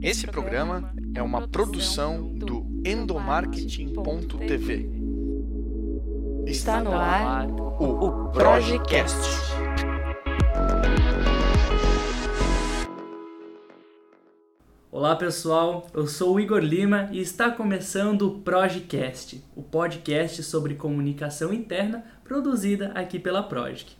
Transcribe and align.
Esse 0.00 0.28
programa 0.28 0.94
é 1.12 1.20
uma 1.20 1.48
produção 1.48 2.22
do 2.22 2.64
endomarketing.tv. 2.86 4.88
Está 6.46 6.80
no 6.80 6.92
ar 6.92 7.50
o 7.50 8.28
Projecast. 8.28 9.16
Olá 14.92 15.16
pessoal, 15.16 15.88
eu 15.92 16.06
sou 16.06 16.36
o 16.36 16.40
Igor 16.40 16.60
Lima 16.60 17.08
e 17.10 17.20
está 17.20 17.50
começando 17.50 18.22
o 18.22 18.40
Projecast, 18.40 19.42
o 19.56 19.62
podcast 19.62 20.44
sobre 20.44 20.76
comunicação 20.76 21.52
interna 21.52 22.04
produzida 22.22 22.92
aqui 22.94 23.18
pela 23.18 23.42
Project. 23.42 23.98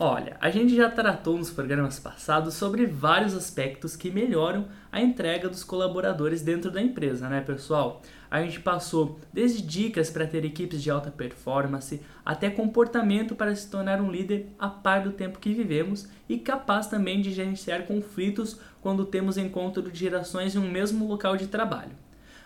Olha, 0.00 0.36
a 0.40 0.48
gente 0.48 0.76
já 0.76 0.88
tratou 0.88 1.36
nos 1.36 1.50
programas 1.50 1.98
passados 1.98 2.54
sobre 2.54 2.86
vários 2.86 3.34
aspectos 3.34 3.96
que 3.96 4.12
melhoram 4.12 4.68
a 4.92 5.00
entrega 5.00 5.48
dos 5.48 5.64
colaboradores 5.64 6.40
dentro 6.40 6.70
da 6.70 6.80
empresa, 6.80 7.28
né, 7.28 7.40
pessoal? 7.40 8.00
A 8.30 8.40
gente 8.40 8.60
passou 8.60 9.18
desde 9.32 9.60
dicas 9.60 10.08
para 10.08 10.24
ter 10.24 10.44
equipes 10.44 10.84
de 10.84 10.88
alta 10.88 11.10
performance 11.10 12.00
até 12.24 12.48
comportamento 12.48 13.34
para 13.34 13.52
se 13.56 13.68
tornar 13.68 14.00
um 14.00 14.08
líder 14.08 14.46
a 14.56 14.68
par 14.68 15.02
do 15.02 15.10
tempo 15.10 15.40
que 15.40 15.52
vivemos 15.52 16.06
e 16.28 16.38
capaz 16.38 16.86
também 16.86 17.20
de 17.20 17.32
gerenciar 17.32 17.84
conflitos 17.84 18.56
quando 18.80 19.04
temos 19.04 19.36
encontro 19.36 19.90
de 19.90 19.98
gerações 19.98 20.54
em 20.54 20.60
um 20.60 20.70
mesmo 20.70 21.08
local 21.08 21.36
de 21.36 21.48
trabalho. 21.48 21.96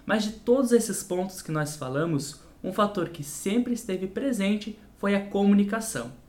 Mas 0.06 0.25
de 0.25 0.33
todos 0.33 0.73
esses 0.73 1.03
pontos 1.03 1.42
que 1.42 1.53
nós 1.53 1.77
falamos, 1.77 2.41
um 2.64 2.73
fator 2.73 3.11
que 3.11 3.23
sempre 3.23 3.75
esteve 3.75 4.06
presente 4.06 4.78
foi 4.97 5.14
a 5.14 5.27
comunicação. 5.27 6.22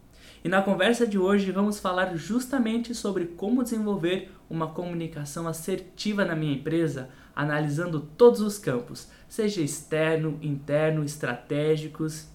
E 0.44 0.50
na 0.50 0.62
conversa 0.62 1.08
de 1.08 1.18
hoje 1.18 1.54
vamos 1.54 1.80
falar 1.80 2.18
justamente 2.18 2.94
sobre 2.94 3.28
como 3.28 3.64
desenvolver 3.64 4.30
uma 4.50 4.68
comunicação 4.68 5.48
assertiva 5.48 6.26
na 6.26 6.36
minha 6.36 6.54
empresa, 6.54 7.08
analisando 7.34 8.02
todos 8.02 8.42
os 8.42 8.58
campos, 8.58 9.10
seja 9.30 9.62
externo, 9.62 10.38
interno, 10.42 11.02
estratégicos. 11.06 12.28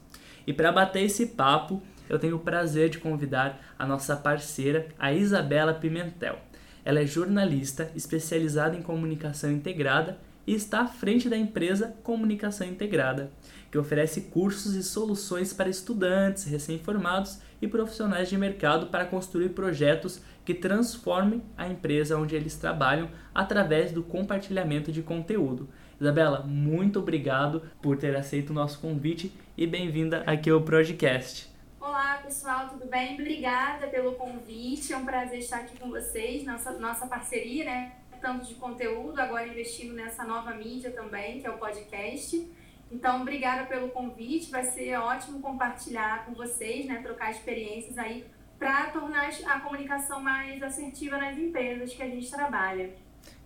E 0.46 0.54
para 0.54 0.72
bater 0.72 1.02
esse 1.02 1.26
papo, 1.26 1.82
eu 2.08 2.18
tenho 2.18 2.36
o 2.36 2.40
prazer 2.40 2.88
de 2.88 2.98
convidar 2.98 3.60
a 3.78 3.84
nossa 3.84 4.16
parceira, 4.16 4.88
a 4.98 5.12
Isabela 5.12 5.74
Pimentel. 5.74 6.38
Ela 6.86 7.00
é 7.00 7.06
jornalista 7.06 7.92
especializada 7.94 8.74
em 8.74 8.80
comunicação 8.80 9.52
integrada 9.52 10.18
e 10.48 10.54
está 10.54 10.80
à 10.80 10.86
frente 10.86 11.28
da 11.28 11.36
empresa 11.36 11.94
Comunicação 12.02 12.66
Integrada, 12.66 13.30
que 13.70 13.76
oferece 13.76 14.22
cursos 14.22 14.74
e 14.74 14.82
soluções 14.82 15.52
para 15.52 15.68
estudantes, 15.68 16.44
recém-formados 16.44 17.38
e 17.60 17.68
profissionais 17.68 18.30
de 18.30 18.38
mercado 18.38 18.86
para 18.86 19.04
construir 19.04 19.50
projetos 19.50 20.22
que 20.46 20.54
transformem 20.54 21.42
a 21.54 21.68
empresa 21.68 22.16
onde 22.16 22.34
eles 22.34 22.56
trabalham 22.56 23.10
através 23.34 23.92
do 23.92 24.02
compartilhamento 24.02 24.90
de 24.90 25.02
conteúdo. 25.02 25.68
Isabela, 26.00 26.40
muito 26.40 26.98
obrigado 26.98 27.60
por 27.82 27.98
ter 27.98 28.16
aceito 28.16 28.48
o 28.48 28.54
nosso 28.54 28.80
convite 28.80 29.30
e 29.54 29.66
bem-vinda 29.66 30.22
aqui 30.26 30.48
ao 30.48 30.62
Projecast. 30.62 31.52
Olá 31.78 32.22
pessoal, 32.24 32.70
tudo 32.70 32.86
bem? 32.86 33.12
Obrigada 33.20 33.86
pelo 33.88 34.12
convite, 34.12 34.94
é 34.94 34.96
um 34.96 35.04
prazer 35.04 35.40
estar 35.40 35.58
aqui 35.58 35.78
com 35.78 35.90
vocês, 35.90 36.42
nossa, 36.46 36.72
nossa 36.78 37.06
parceria, 37.06 37.66
né? 37.66 37.92
Tanto 38.20 38.46
de 38.46 38.54
conteúdo, 38.54 39.18
agora 39.18 39.46
investindo 39.46 39.94
nessa 39.94 40.24
nova 40.24 40.54
mídia 40.54 40.90
também, 40.90 41.40
que 41.40 41.46
é 41.46 41.50
o 41.50 41.58
podcast. 41.58 42.50
Então, 42.90 43.22
obrigada 43.22 43.66
pelo 43.66 43.88
convite. 43.90 44.50
Vai 44.50 44.64
ser 44.64 44.96
ótimo 44.96 45.40
compartilhar 45.40 46.24
com 46.26 46.34
vocês, 46.34 46.86
né, 46.86 47.00
trocar 47.02 47.30
experiências 47.30 47.96
aí 47.98 48.26
para 48.58 48.86
tornar 48.90 49.30
a 49.46 49.60
comunicação 49.60 50.20
mais 50.20 50.62
assertiva 50.62 51.16
nas 51.16 51.38
empresas 51.38 51.94
que 51.94 52.02
a 52.02 52.08
gente 52.08 52.30
trabalha. 52.30 52.90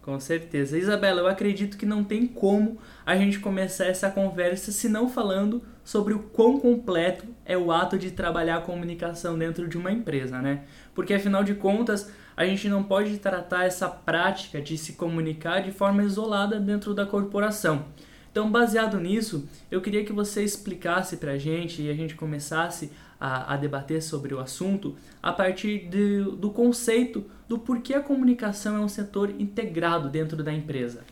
Com 0.01 0.19
certeza. 0.19 0.77
Isabela, 0.77 1.21
eu 1.21 1.29
acredito 1.29 1.79
que 1.79 1.87
não 1.87 2.03
tem 2.03 2.27
como 2.27 2.79
a 3.07 3.15
gente 3.15 3.39
começar 3.39 3.87
essa 3.87 4.11
conversa 4.11 4.73
se 4.73 4.89
não 4.89 5.09
falando 5.09 5.63
sobre 5.85 6.13
o 6.13 6.19
quão 6.19 6.59
completo 6.59 7.25
é 7.45 7.57
o 7.57 7.71
ato 7.71 7.97
de 7.97 8.11
trabalhar 8.11 8.57
a 8.57 8.61
comunicação 8.61 9.39
dentro 9.39 9.69
de 9.69 9.79
uma 9.79 9.93
empresa, 9.93 10.41
né? 10.43 10.65
Porque 10.95 11.15
afinal 11.15 11.43
de 11.43 11.55
contas, 11.55 12.11
a 12.37 12.45
gente 12.45 12.69
não 12.69 12.83
pode 12.83 13.19
tratar 13.19 13.65
essa 13.65 13.89
prática 13.89 14.61
de 14.61 14.77
se 14.77 14.95
comunicar 14.95 15.61
de 15.61 15.73
forma 15.73 16.03
isolada 16.03 16.59
dentro 16.59 16.95
da 16.95 17.07
corporação. 17.07 17.87
Então, 18.31 18.51
baseado 18.51 18.99
nisso, 18.99 19.47
eu 19.71 19.83
queria 19.83 20.05
que 20.05 20.13
você 20.13 20.43
explicasse 20.43 21.19
para 21.19 21.33
a 21.33 21.39
gente 21.39 21.83
e 21.83 21.91
a 21.91 21.95
gente 21.95 22.15
começasse 22.15 22.91
a, 23.21 23.53
a, 23.53 23.57
debater 23.59 24.03
sobre 24.03 24.35
o 24.35 24.41
assunto 24.41 24.97
a 25.23 25.33
partir 25.33 25.87
de, 25.91 26.23
do 26.39 26.51
conceito 26.51 27.25
do 27.47 27.59
porquê 27.59 27.93
a 27.93 28.01
comunicação 28.01 28.77
é 28.77 28.81
um 28.81 28.89
setor 28.89 29.31
integrado 29.39 30.09
dentro 30.09 30.43
da 30.43 30.53
empresa. 30.53 31.05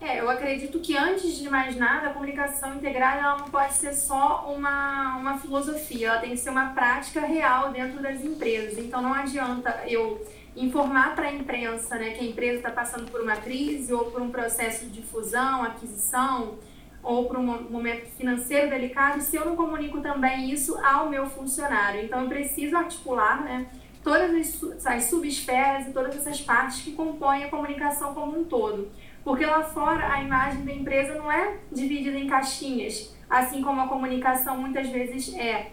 É, 0.00 0.18
eu 0.18 0.30
acredito 0.30 0.80
que 0.80 0.96
antes 0.96 1.36
de 1.36 1.50
mais 1.50 1.76
nada, 1.76 2.08
a 2.08 2.12
comunicação 2.12 2.74
integrada 2.74 3.20
ela 3.20 3.38
não 3.38 3.50
pode 3.50 3.74
ser 3.74 3.92
só 3.92 4.50
uma, 4.50 5.16
uma 5.16 5.38
filosofia, 5.38 6.08
ela 6.08 6.20
tem 6.20 6.30
que 6.30 6.38
ser 6.38 6.48
uma 6.48 6.70
prática 6.70 7.20
real 7.20 7.70
dentro 7.70 8.02
das 8.02 8.24
empresas. 8.24 8.78
Então 8.78 9.02
não 9.02 9.12
adianta 9.12 9.82
eu 9.86 10.26
informar 10.56 11.14
para 11.14 11.28
a 11.28 11.32
imprensa 11.32 11.96
né, 11.96 12.10
que 12.10 12.24
a 12.24 12.28
empresa 12.28 12.56
está 12.56 12.70
passando 12.70 13.10
por 13.10 13.20
uma 13.20 13.36
crise 13.36 13.92
ou 13.92 14.06
por 14.06 14.22
um 14.22 14.30
processo 14.30 14.86
de 14.86 15.02
fusão, 15.02 15.62
aquisição 15.62 16.58
ou 17.02 17.26
por 17.26 17.38
um 17.38 17.42
momento 17.42 18.06
financeiro 18.16 18.70
delicado 18.70 19.20
se 19.20 19.36
eu 19.36 19.44
não 19.44 19.56
comunico 19.56 20.00
também 20.00 20.50
isso 20.50 20.78
ao 20.78 21.10
meu 21.10 21.26
funcionário. 21.26 22.02
Então 22.02 22.22
eu 22.22 22.28
preciso 22.28 22.74
articular 22.74 23.42
né, 23.44 23.66
todas 24.02 24.34
as, 24.34 24.86
as 24.86 25.04
subesferas 25.04 25.86
e 25.86 25.92
todas 25.92 26.16
essas 26.16 26.40
partes 26.40 26.80
que 26.80 26.92
compõem 26.92 27.44
a 27.44 27.50
comunicação 27.50 28.14
como 28.14 28.38
um 28.38 28.44
todo. 28.44 28.90
Porque 29.30 29.46
lá 29.46 29.62
fora 29.62 30.12
a 30.12 30.20
imagem 30.20 30.64
da 30.64 30.72
empresa 30.72 31.14
não 31.14 31.30
é 31.30 31.58
dividida 31.70 32.18
em 32.18 32.26
caixinhas, 32.26 33.14
assim 33.30 33.62
como 33.62 33.80
a 33.80 33.86
comunicação 33.86 34.58
muitas 34.58 34.88
vezes 34.88 35.32
é 35.36 35.70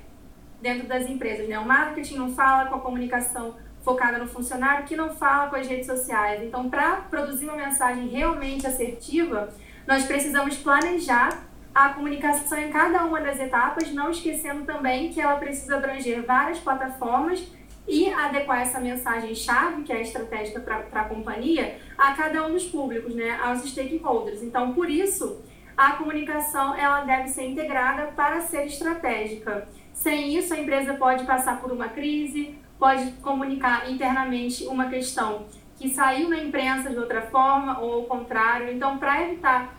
dentro 0.61 0.87
das 0.87 1.09
empresas. 1.09 1.49
Né? 1.49 1.57
O 1.57 1.65
marketing 1.65 2.17
não 2.17 2.35
fala 2.35 2.67
com 2.67 2.75
a 2.75 2.79
comunicação 2.79 3.55
focada 3.81 4.19
no 4.19 4.27
funcionário 4.27 4.85
que 4.85 4.95
não 4.95 5.09
fala 5.09 5.49
com 5.49 5.55
as 5.55 5.65
redes 5.65 5.87
sociais. 5.87 6.43
Então, 6.43 6.69
para 6.69 6.97
produzir 7.09 7.45
uma 7.45 7.55
mensagem 7.55 8.07
realmente 8.09 8.67
assertiva, 8.67 9.49
nós 9.87 10.05
precisamos 10.05 10.55
planejar 10.57 11.43
a 11.73 11.89
comunicação 11.89 12.59
em 12.59 12.69
cada 12.69 13.05
uma 13.05 13.19
das 13.19 13.39
etapas, 13.39 13.91
não 13.91 14.11
esquecendo 14.11 14.65
também 14.65 15.11
que 15.11 15.19
ela 15.19 15.37
precisa 15.37 15.77
abranger 15.77 16.23
várias 16.23 16.59
plataformas 16.59 17.43
e 17.87 18.11
adequar 18.11 18.61
essa 18.61 18.79
mensagem-chave, 18.79 19.83
que 19.83 19.93
é 19.93 20.01
estratégica 20.01 20.59
para 20.59 21.01
a 21.01 21.05
companhia, 21.05 21.79
a 21.97 22.13
cada 22.13 22.45
um 22.45 22.51
dos 22.51 22.65
públicos, 22.65 23.15
né, 23.15 23.39
aos 23.41 23.63
stakeholders. 23.63 24.43
Então, 24.43 24.73
por 24.73 24.89
isso, 24.89 25.41
a 25.75 25.93
comunicação 25.93 26.75
ela 26.75 27.01
deve 27.01 27.29
ser 27.29 27.45
integrada 27.45 28.07
para 28.07 28.41
ser 28.41 28.65
estratégica. 28.65 29.67
Sem 29.93 30.35
isso, 30.35 30.53
a 30.53 30.59
empresa 30.59 30.95
pode 30.95 31.23
passar 31.23 31.61
por 31.61 31.71
uma 31.71 31.87
crise, 31.87 32.55
pode 32.77 33.11
comunicar 33.21 33.89
internamente 33.89 34.65
uma 34.65 34.89
questão 34.89 35.45
que 35.77 35.89
saiu 35.89 36.27
na 36.29 36.43
imprensa 36.43 36.89
de 36.89 36.97
outra 36.97 37.21
forma 37.21 37.79
ou 37.79 37.93
ao 37.93 38.03
contrário. 38.03 38.71
Então, 38.71 38.97
para 38.97 39.23
evitar 39.23 39.75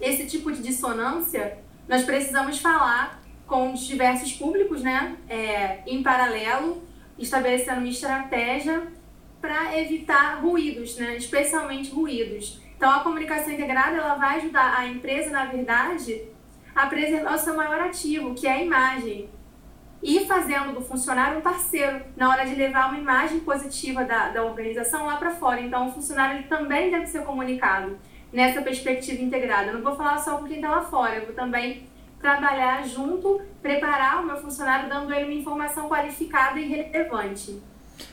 esse 0.00 0.26
tipo 0.26 0.50
de 0.50 0.62
dissonância, 0.62 1.58
nós 1.88 2.02
precisamos 2.02 2.58
falar 2.58 3.22
com 3.46 3.74
os 3.74 3.86
diversos 3.86 4.32
públicos, 4.32 4.82
né, 4.82 5.16
é, 5.28 5.82
em 5.86 6.02
paralelo, 6.02 6.82
estabelecendo 7.18 7.80
uma 7.80 7.88
estratégia 7.88 8.86
para 9.40 9.78
evitar 9.78 10.40
ruídos, 10.40 10.96
né, 10.96 11.16
especialmente 11.16 11.90
ruídos. 11.90 12.60
Então, 12.76 12.90
a 12.90 13.00
comunicação 13.00 13.52
integrada 13.52 13.96
ela 13.96 14.14
vai 14.14 14.38
ajudar 14.38 14.78
a 14.78 14.86
empresa, 14.86 15.30
na 15.30 15.44
verdade, 15.46 16.22
a 16.74 16.86
preservar 16.86 17.34
o 17.34 17.38
seu 17.38 17.54
maior 17.54 17.80
ativo, 17.80 18.34
que 18.34 18.46
é 18.46 18.52
a 18.52 18.62
imagem 18.62 19.28
e 20.02 20.26
fazendo 20.26 20.74
do 20.74 20.82
funcionário 20.82 21.38
um 21.38 21.40
parceiro 21.40 22.02
na 22.14 22.28
hora 22.28 22.44
de 22.44 22.54
levar 22.54 22.88
uma 22.90 22.98
imagem 22.98 23.40
positiva 23.40 24.04
da, 24.04 24.28
da 24.28 24.44
organização 24.44 25.06
lá 25.06 25.16
para 25.16 25.30
fora. 25.30 25.60
Então, 25.60 25.88
o 25.88 25.92
funcionário 25.92 26.38
ele 26.38 26.48
também 26.48 26.90
deve 26.90 27.06
ser 27.06 27.24
comunicado 27.24 27.98
nessa 28.30 28.60
perspectiva 28.60 29.22
integrada. 29.22 29.68
Eu 29.68 29.74
não 29.74 29.82
vou 29.82 29.96
falar 29.96 30.18
só 30.18 30.36
com 30.36 30.44
quem 30.44 30.56
está 30.56 30.70
lá 30.70 30.82
fora, 30.82 31.16
eu 31.16 31.26
vou 31.26 31.34
também 31.34 31.86
trabalhar 32.24 32.88
junto, 32.88 33.38
preparar 33.60 34.22
o 34.22 34.26
meu 34.26 34.38
funcionário, 34.38 34.88
dando 34.88 35.12
ele 35.12 35.26
uma 35.26 35.34
informação 35.34 35.90
qualificada 35.90 36.58
e 36.58 36.66
relevante. 36.66 37.60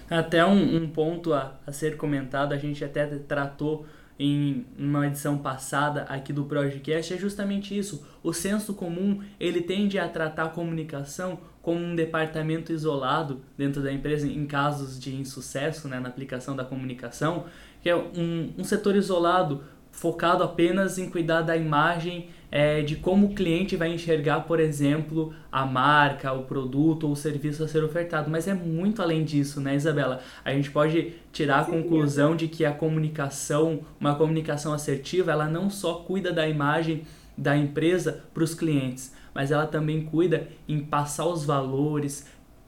Até 0.10 0.46
um, 0.46 0.76
um 0.76 0.90
ponto 0.90 1.34
a, 1.34 1.54
a 1.66 1.72
ser 1.72 1.96
comentado, 1.96 2.52
a 2.52 2.58
gente 2.58 2.84
até 2.84 3.06
tratou 3.06 3.86
em 4.20 4.66
uma 4.78 5.08
edição 5.08 5.38
passada 5.38 6.04
aqui 6.04 6.34
do 6.34 6.44
Projecast 6.44 7.14
é 7.14 7.18
justamente 7.18 7.76
isso. 7.76 8.06
O 8.22 8.34
senso 8.34 8.74
comum 8.74 9.24
ele 9.40 9.62
tende 9.62 9.98
a 9.98 10.10
tratar 10.10 10.44
a 10.44 10.50
comunicação 10.50 11.40
como 11.62 11.80
um 11.80 11.96
departamento 11.96 12.74
isolado 12.74 13.42
dentro 13.58 13.82
da 13.82 13.94
empresa 13.94 14.28
em 14.28 14.46
casos 14.46 15.00
de 15.00 15.16
insucesso 15.16 15.88
né, 15.88 16.02
na 16.02 16.10
aplicação 16.10 16.54
da 16.54 16.66
comunicação, 16.66 17.46
que 17.82 17.90
é 17.90 17.96
um, 17.96 18.54
um 18.58 18.64
setor 18.66 18.98
isolado 18.98 19.64
focado 19.92 20.44
apenas 20.44 20.98
em 20.98 21.10
cuidar 21.10 21.42
da 21.42 21.56
imagem 21.56 22.30
é, 22.52 22.82
de 22.82 22.98
como 22.98 23.28
o 23.28 23.34
cliente 23.34 23.78
vai 23.78 23.94
enxergar, 23.94 24.42
por 24.42 24.60
exemplo, 24.60 25.34
a 25.50 25.66
marca, 25.66 26.34
o 26.34 26.44
produto 26.44 27.06
ou 27.06 27.14
o 27.14 27.16
serviço 27.16 27.64
a 27.64 27.68
ser 27.68 27.84
ofertado. 27.84 28.30
Mas 28.30 28.48
é 28.48 28.54
muito 28.54 29.02
além 29.02 29.24
disso, 29.24 29.62
né, 29.62 29.76
Isabela? 29.76 30.22
A 30.44 30.52
gente 30.52 30.70
pode 30.70 31.14
tirar 31.32 31.62
a 31.62 31.66
conclusão 31.66 32.36
de 32.36 32.50
que 32.50 32.66
a 32.66 32.74
comunicação, 32.74 33.82
uma 34.00 34.16
comunicação 34.16 34.74
assertiva, 34.74 35.32
ela 35.32 35.48
não 35.48 35.70
só 35.70 35.96
cuida 35.96 36.34
da 36.34 36.48
imagem 36.48 37.04
da 37.38 37.56
empresa 37.56 38.24
para 38.34 38.44
os 38.44 38.54
clientes, 38.54 39.16
mas 39.34 39.50
ela 39.52 39.66
também 39.66 40.04
cuida 40.04 40.50
em 40.68 40.80
passar 40.82 41.28
os 41.28 41.46
valores, 41.46 42.28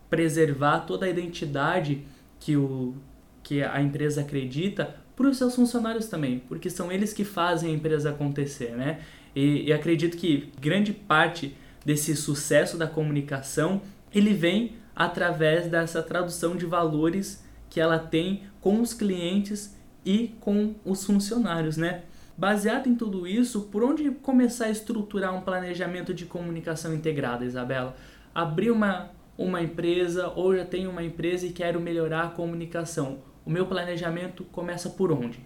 preservar 0.09 0.81
toda 0.81 1.05
a 1.05 1.09
identidade 1.09 2.05
que, 2.39 2.55
o, 2.55 2.95
que 3.43 3.61
a 3.61 3.81
empresa 3.81 4.21
acredita 4.21 5.02
para 5.23 5.31
os 5.31 5.37
seus 5.37 5.55
funcionários 5.55 6.07
também, 6.07 6.39
porque 6.49 6.69
são 6.69 6.91
eles 6.91 7.13
que 7.13 7.23
fazem 7.23 7.71
a 7.71 7.73
empresa 7.73 8.09
acontecer, 8.09 8.71
né? 8.71 8.99
E, 9.33 9.69
e 9.69 9.73
acredito 9.73 10.17
que 10.17 10.51
grande 10.59 10.91
parte 10.91 11.55
desse 11.85 12.13
sucesso 12.13 12.77
da 12.77 12.87
comunicação 12.87 13.81
ele 14.13 14.33
vem 14.33 14.75
através 14.93 15.67
dessa 15.67 16.03
tradução 16.03 16.57
de 16.57 16.65
valores 16.65 17.41
que 17.69 17.79
ela 17.79 17.97
tem 17.97 18.43
com 18.59 18.81
os 18.81 18.93
clientes 18.93 19.77
e 20.05 20.35
com 20.41 20.75
os 20.83 21.05
funcionários, 21.05 21.77
né? 21.77 22.03
Baseado 22.37 22.87
em 22.87 22.95
tudo 22.95 23.25
isso, 23.25 23.61
por 23.71 23.81
onde 23.81 24.11
começar 24.11 24.65
a 24.65 24.71
estruturar 24.71 25.33
um 25.33 25.41
planejamento 25.41 26.13
de 26.13 26.25
comunicação 26.25 26.93
integrada, 26.93 27.45
Isabela? 27.45 27.95
Abrir 28.35 28.71
uma, 28.71 29.09
uma 29.37 29.61
empresa 29.61 30.33
ou 30.35 30.53
já 30.53 30.65
tenho 30.65 30.89
uma 30.89 31.01
empresa 31.01 31.47
e 31.47 31.51
quero 31.51 31.79
melhorar 31.79 32.23
a 32.23 32.29
comunicação. 32.29 33.32
O 33.45 33.49
meu 33.49 33.65
planejamento 33.65 34.43
começa 34.45 34.89
por 34.89 35.11
onde? 35.11 35.39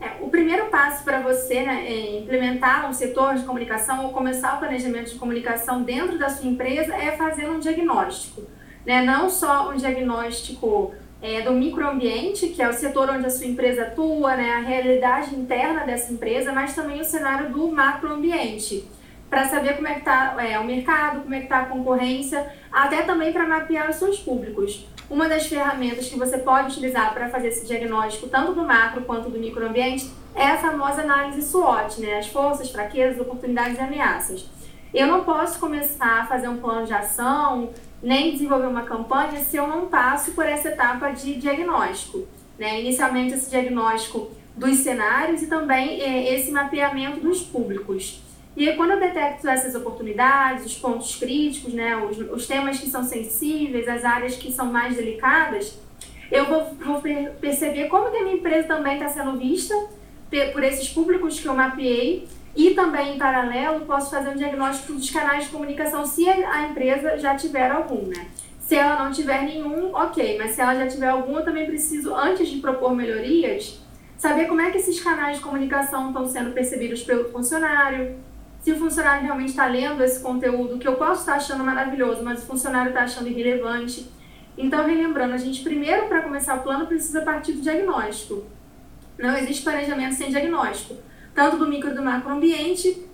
É, 0.00 0.20
o 0.20 0.28
primeiro 0.28 0.66
passo 0.66 1.04
para 1.04 1.20
você 1.20 1.62
né, 1.62 1.86
é 1.86 2.18
implementar 2.18 2.88
um 2.88 2.92
setor 2.92 3.34
de 3.34 3.44
comunicação 3.44 4.04
ou 4.04 4.12
começar 4.12 4.56
o 4.56 4.58
planejamento 4.58 5.10
de 5.10 5.18
comunicação 5.18 5.82
dentro 5.82 6.18
da 6.18 6.28
sua 6.28 6.48
empresa 6.48 6.94
é 6.94 7.12
fazer 7.12 7.48
um 7.48 7.58
diagnóstico. 7.58 8.42
Né? 8.84 9.02
Não 9.02 9.30
só 9.30 9.70
um 9.70 9.76
diagnóstico 9.76 10.92
é, 11.20 11.40
do 11.42 11.52
microambiente, 11.52 12.48
que 12.48 12.60
é 12.60 12.68
o 12.68 12.72
setor 12.72 13.10
onde 13.10 13.26
a 13.26 13.30
sua 13.30 13.46
empresa 13.46 13.82
atua, 13.82 14.34
né, 14.34 14.54
a 14.54 14.58
realidade 14.58 15.34
interna 15.36 15.84
dessa 15.84 16.12
empresa, 16.12 16.52
mas 16.52 16.74
também 16.74 17.00
o 17.00 17.04
cenário 17.04 17.50
do 17.50 17.68
macroambiente, 17.68 18.84
para 19.30 19.48
saber 19.48 19.76
como 19.76 19.86
é 19.86 19.94
que 19.94 20.00
está 20.00 20.34
é, 20.44 20.58
o 20.58 20.64
mercado, 20.64 21.22
como 21.22 21.32
é 21.32 21.38
que 21.38 21.44
está 21.44 21.60
a 21.60 21.66
concorrência, 21.66 22.52
até 22.72 23.02
também 23.02 23.32
para 23.32 23.46
mapear 23.46 23.88
os 23.88 23.96
seus 23.96 24.18
públicos. 24.18 24.84
Uma 25.12 25.28
das 25.28 25.46
ferramentas 25.46 26.08
que 26.08 26.18
você 26.18 26.38
pode 26.38 26.68
utilizar 26.68 27.12
para 27.12 27.28
fazer 27.28 27.48
esse 27.48 27.66
diagnóstico, 27.66 28.30
tanto 28.30 28.54
do 28.54 28.64
macro 28.64 29.02
quanto 29.02 29.28
do 29.28 29.38
microambiente, 29.38 30.10
é 30.34 30.46
a 30.46 30.56
famosa 30.56 31.02
análise 31.02 31.42
SWOT, 31.42 32.00
né? 32.00 32.16
as 32.16 32.28
forças, 32.28 32.70
fraquezas, 32.70 33.20
oportunidades 33.20 33.76
e 33.76 33.80
ameaças. 33.82 34.48
Eu 34.94 35.06
não 35.06 35.22
posso 35.22 35.60
começar 35.60 36.22
a 36.22 36.26
fazer 36.26 36.48
um 36.48 36.56
plano 36.56 36.86
de 36.86 36.94
ação, 36.94 37.74
nem 38.02 38.32
desenvolver 38.32 38.68
uma 38.68 38.84
campanha, 38.84 39.38
se 39.44 39.54
eu 39.54 39.68
não 39.68 39.86
passo 39.86 40.32
por 40.32 40.46
essa 40.46 40.68
etapa 40.68 41.10
de 41.10 41.34
diagnóstico. 41.34 42.26
Né? 42.58 42.80
Inicialmente, 42.80 43.34
esse 43.34 43.50
diagnóstico 43.50 44.30
dos 44.56 44.78
cenários 44.78 45.42
e 45.42 45.46
também 45.46 46.00
é, 46.00 46.34
esse 46.34 46.50
mapeamento 46.50 47.20
dos 47.20 47.42
públicos. 47.42 48.22
E 48.56 48.68
aí, 48.68 48.76
quando 48.76 48.92
eu 48.92 49.00
detecto 49.00 49.48
essas 49.48 49.74
oportunidades, 49.74 50.66
os 50.66 50.76
pontos 50.76 51.16
críticos, 51.16 51.72
né, 51.72 51.96
os, 51.96 52.18
os 52.18 52.46
temas 52.46 52.78
que 52.78 52.88
são 52.88 53.02
sensíveis, 53.02 53.88
as 53.88 54.04
áreas 54.04 54.36
que 54.36 54.52
são 54.52 54.66
mais 54.66 54.96
delicadas, 54.96 55.78
eu 56.30 56.46
vou, 56.46 56.74
vou 56.74 57.02
perceber 57.40 57.88
como 57.88 58.10
que 58.10 58.16
a 58.16 58.22
minha 58.22 58.36
empresa 58.36 58.68
também 58.68 58.94
está 58.94 59.08
sendo 59.08 59.38
vista 59.38 59.74
por 60.52 60.62
esses 60.62 60.88
públicos 60.88 61.38
que 61.38 61.46
eu 61.46 61.54
mapeei 61.54 62.26
e 62.54 62.70
também, 62.70 63.14
em 63.14 63.18
paralelo, 63.18 63.86
posso 63.86 64.10
fazer 64.10 64.30
um 64.30 64.36
diagnóstico 64.36 64.92
dos 64.92 65.10
canais 65.10 65.44
de 65.44 65.50
comunicação 65.50 66.04
se 66.04 66.28
a 66.28 66.68
empresa 66.68 67.18
já 67.18 67.34
tiver 67.34 67.70
algum, 67.70 68.06
né? 68.06 68.26
Se 68.60 68.76
ela 68.76 69.04
não 69.04 69.12
tiver 69.12 69.42
nenhum, 69.42 69.94
ok, 69.94 70.38
mas 70.38 70.52
se 70.52 70.60
ela 70.60 70.74
já 70.74 70.86
tiver 70.86 71.08
algum, 71.08 71.36
eu 71.36 71.44
também 71.44 71.66
preciso, 71.66 72.14
antes 72.14 72.48
de 72.48 72.60
propor 72.60 72.94
melhorias, 72.94 73.80
saber 74.16 74.46
como 74.46 74.60
é 74.60 74.70
que 74.70 74.78
esses 74.78 75.00
canais 75.00 75.38
de 75.38 75.42
comunicação 75.42 76.08
estão 76.08 76.26
sendo 76.26 76.52
percebidos 76.52 77.02
pelo 77.02 77.30
funcionário, 77.30 78.16
se 78.62 78.70
o 78.70 78.78
funcionário 78.78 79.24
realmente 79.24 79.50
está 79.50 79.66
lendo 79.66 80.02
esse 80.02 80.20
conteúdo, 80.20 80.78
que 80.78 80.86
eu 80.86 80.94
posso 80.94 81.20
estar 81.20 81.34
achando 81.34 81.64
maravilhoso, 81.64 82.22
mas 82.22 82.42
o 82.42 82.46
funcionário 82.46 82.90
está 82.90 83.02
achando 83.02 83.28
irrelevante. 83.28 84.08
Então, 84.56 84.86
relembrando, 84.86 85.34
a 85.34 85.38
gente 85.38 85.62
primeiro, 85.62 86.06
para 86.06 86.22
começar 86.22 86.54
o 86.54 86.62
plano, 86.62 86.86
precisa 86.86 87.22
partir 87.22 87.52
do 87.52 87.60
diagnóstico. 87.60 88.44
Não 89.18 89.36
existe 89.36 89.64
planejamento 89.64 90.14
sem 90.14 90.30
diagnóstico, 90.30 90.94
tanto 91.34 91.56
do 91.56 91.66
micro 91.66 91.90
e 91.90 91.94
do 91.94 92.02
macroambiente, 92.02 93.04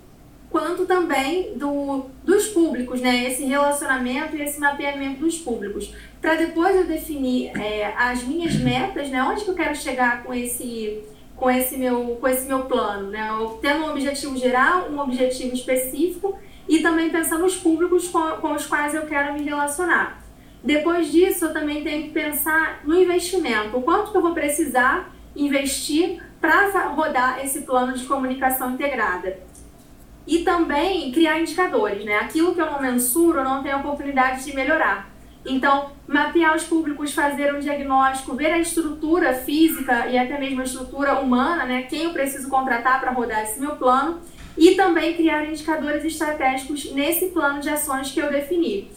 quanto 0.51 0.85
também 0.85 1.57
do, 1.57 2.05
dos 2.23 2.47
públicos, 2.49 3.01
né? 3.01 3.25
Esse 3.25 3.43
relacionamento 3.45 4.35
e 4.35 4.41
esse 4.41 4.59
mapeamento 4.59 5.21
dos 5.21 5.39
públicos. 5.39 5.93
Para 6.21 6.35
depois 6.35 6.75
eu 6.75 6.85
definir 6.85 7.51
é, 7.59 7.93
as 7.97 8.23
minhas 8.23 8.55
metas, 8.55 9.09
né? 9.09 9.23
Onde 9.23 9.43
que 9.43 9.49
eu 9.49 9.55
quero 9.55 9.75
chegar 9.75 10.23
com 10.23 10.33
esse 10.33 11.03
com 11.39 11.49
esse 11.49 11.77
meu, 11.77 12.17
com 12.19 12.27
esse 12.27 12.45
meu 12.45 12.65
plano, 12.65 13.09
né? 13.09 13.29
Eu 13.29 13.59
tendo 13.61 13.85
um 13.85 13.89
objetivo 13.89 14.37
geral, 14.37 14.89
um 14.89 14.99
objetivo 14.99 15.53
específico 15.53 16.37
e 16.67 16.79
também 16.79 17.09
pensando 17.09 17.43
nos 17.43 17.55
públicos 17.55 18.09
com, 18.09 18.21
com 18.41 18.53
os 18.53 18.67
quais 18.67 18.93
eu 18.93 19.03
quero 19.03 19.33
me 19.33 19.43
relacionar. 19.43 20.21
Depois 20.63 21.09
disso, 21.11 21.45
eu 21.45 21.53
também 21.53 21.83
tenho 21.83 22.03
que 22.03 22.09
pensar 22.09 22.81
no 22.83 22.99
investimento. 22.99 23.77
O 23.77 23.81
quanto 23.81 24.11
que 24.11 24.17
eu 24.17 24.21
vou 24.21 24.33
precisar 24.33 25.09
investir 25.35 26.21
para 26.41 26.89
rodar 26.89 27.43
esse 27.43 27.61
plano 27.61 27.93
de 27.93 28.05
comunicação 28.05 28.71
integrada. 28.71 29.39
E 30.27 30.39
também 30.39 31.11
criar 31.11 31.39
indicadores, 31.39 32.03
né? 32.05 32.15
Aquilo 32.15 32.53
que 32.53 32.61
eu 32.61 32.65
não 32.65 32.81
mensuro, 32.81 33.39
eu 33.39 33.43
não 33.43 33.63
tenho 33.63 33.79
oportunidade 33.79 34.45
de 34.45 34.55
melhorar. 34.55 35.09
Então, 35.45 35.91
mapear 36.07 36.55
os 36.55 36.63
públicos, 36.63 37.13
fazer 37.13 37.53
um 37.53 37.59
diagnóstico, 37.59 38.35
ver 38.35 38.51
a 38.51 38.59
estrutura 38.59 39.33
física 39.33 40.07
e 40.07 40.17
até 40.17 40.37
mesmo 40.37 40.61
a 40.61 40.65
estrutura 40.65 41.19
humana, 41.19 41.65
né? 41.65 41.83
Quem 41.83 42.03
eu 42.03 42.13
preciso 42.13 42.49
contratar 42.49 42.99
para 42.99 43.11
rodar 43.11 43.43
esse 43.43 43.59
meu 43.59 43.75
plano 43.77 44.19
e 44.57 44.75
também 44.75 45.15
criar 45.15 45.45
indicadores 45.45 46.03
estratégicos 46.03 46.91
nesse 46.91 47.27
plano 47.27 47.61
de 47.61 47.69
ações 47.69 48.11
que 48.11 48.19
eu 48.19 48.29
defini. 48.29 48.91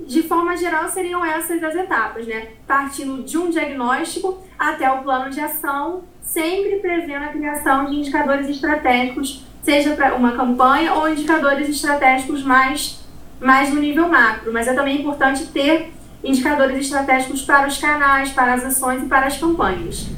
De 0.00 0.22
forma 0.22 0.56
geral, 0.56 0.88
seriam 0.88 1.24
essas 1.24 1.62
as 1.62 1.74
etapas, 1.74 2.26
né? 2.26 2.48
Partindo 2.66 3.22
de 3.22 3.38
um 3.38 3.48
diagnóstico 3.48 4.42
até 4.58 4.90
o 4.90 5.02
plano 5.02 5.30
de 5.30 5.40
ação, 5.40 6.04
sempre 6.20 6.76
prevendo 6.80 7.24
a 7.24 7.28
criação 7.28 7.86
de 7.86 7.96
indicadores 7.96 8.48
estratégicos, 8.48 9.44
seja 9.62 9.94
para 9.94 10.14
uma 10.14 10.32
campanha 10.32 10.92
ou 10.94 11.08
indicadores 11.08 11.68
estratégicos 11.68 12.42
mais 12.42 13.03
mais 13.44 13.72
no 13.74 13.78
nível 13.78 14.08
macro, 14.08 14.50
mas 14.50 14.66
é 14.66 14.72
também 14.72 15.00
importante 15.00 15.44
ter 15.48 15.92
indicadores 16.24 16.78
estratégicos 16.78 17.42
para 17.42 17.68
os 17.68 17.76
canais, 17.76 18.30
para 18.30 18.54
as 18.54 18.64
ações 18.64 19.02
e 19.02 19.06
para 19.06 19.26
as 19.26 19.36
campanhas. 19.36 20.08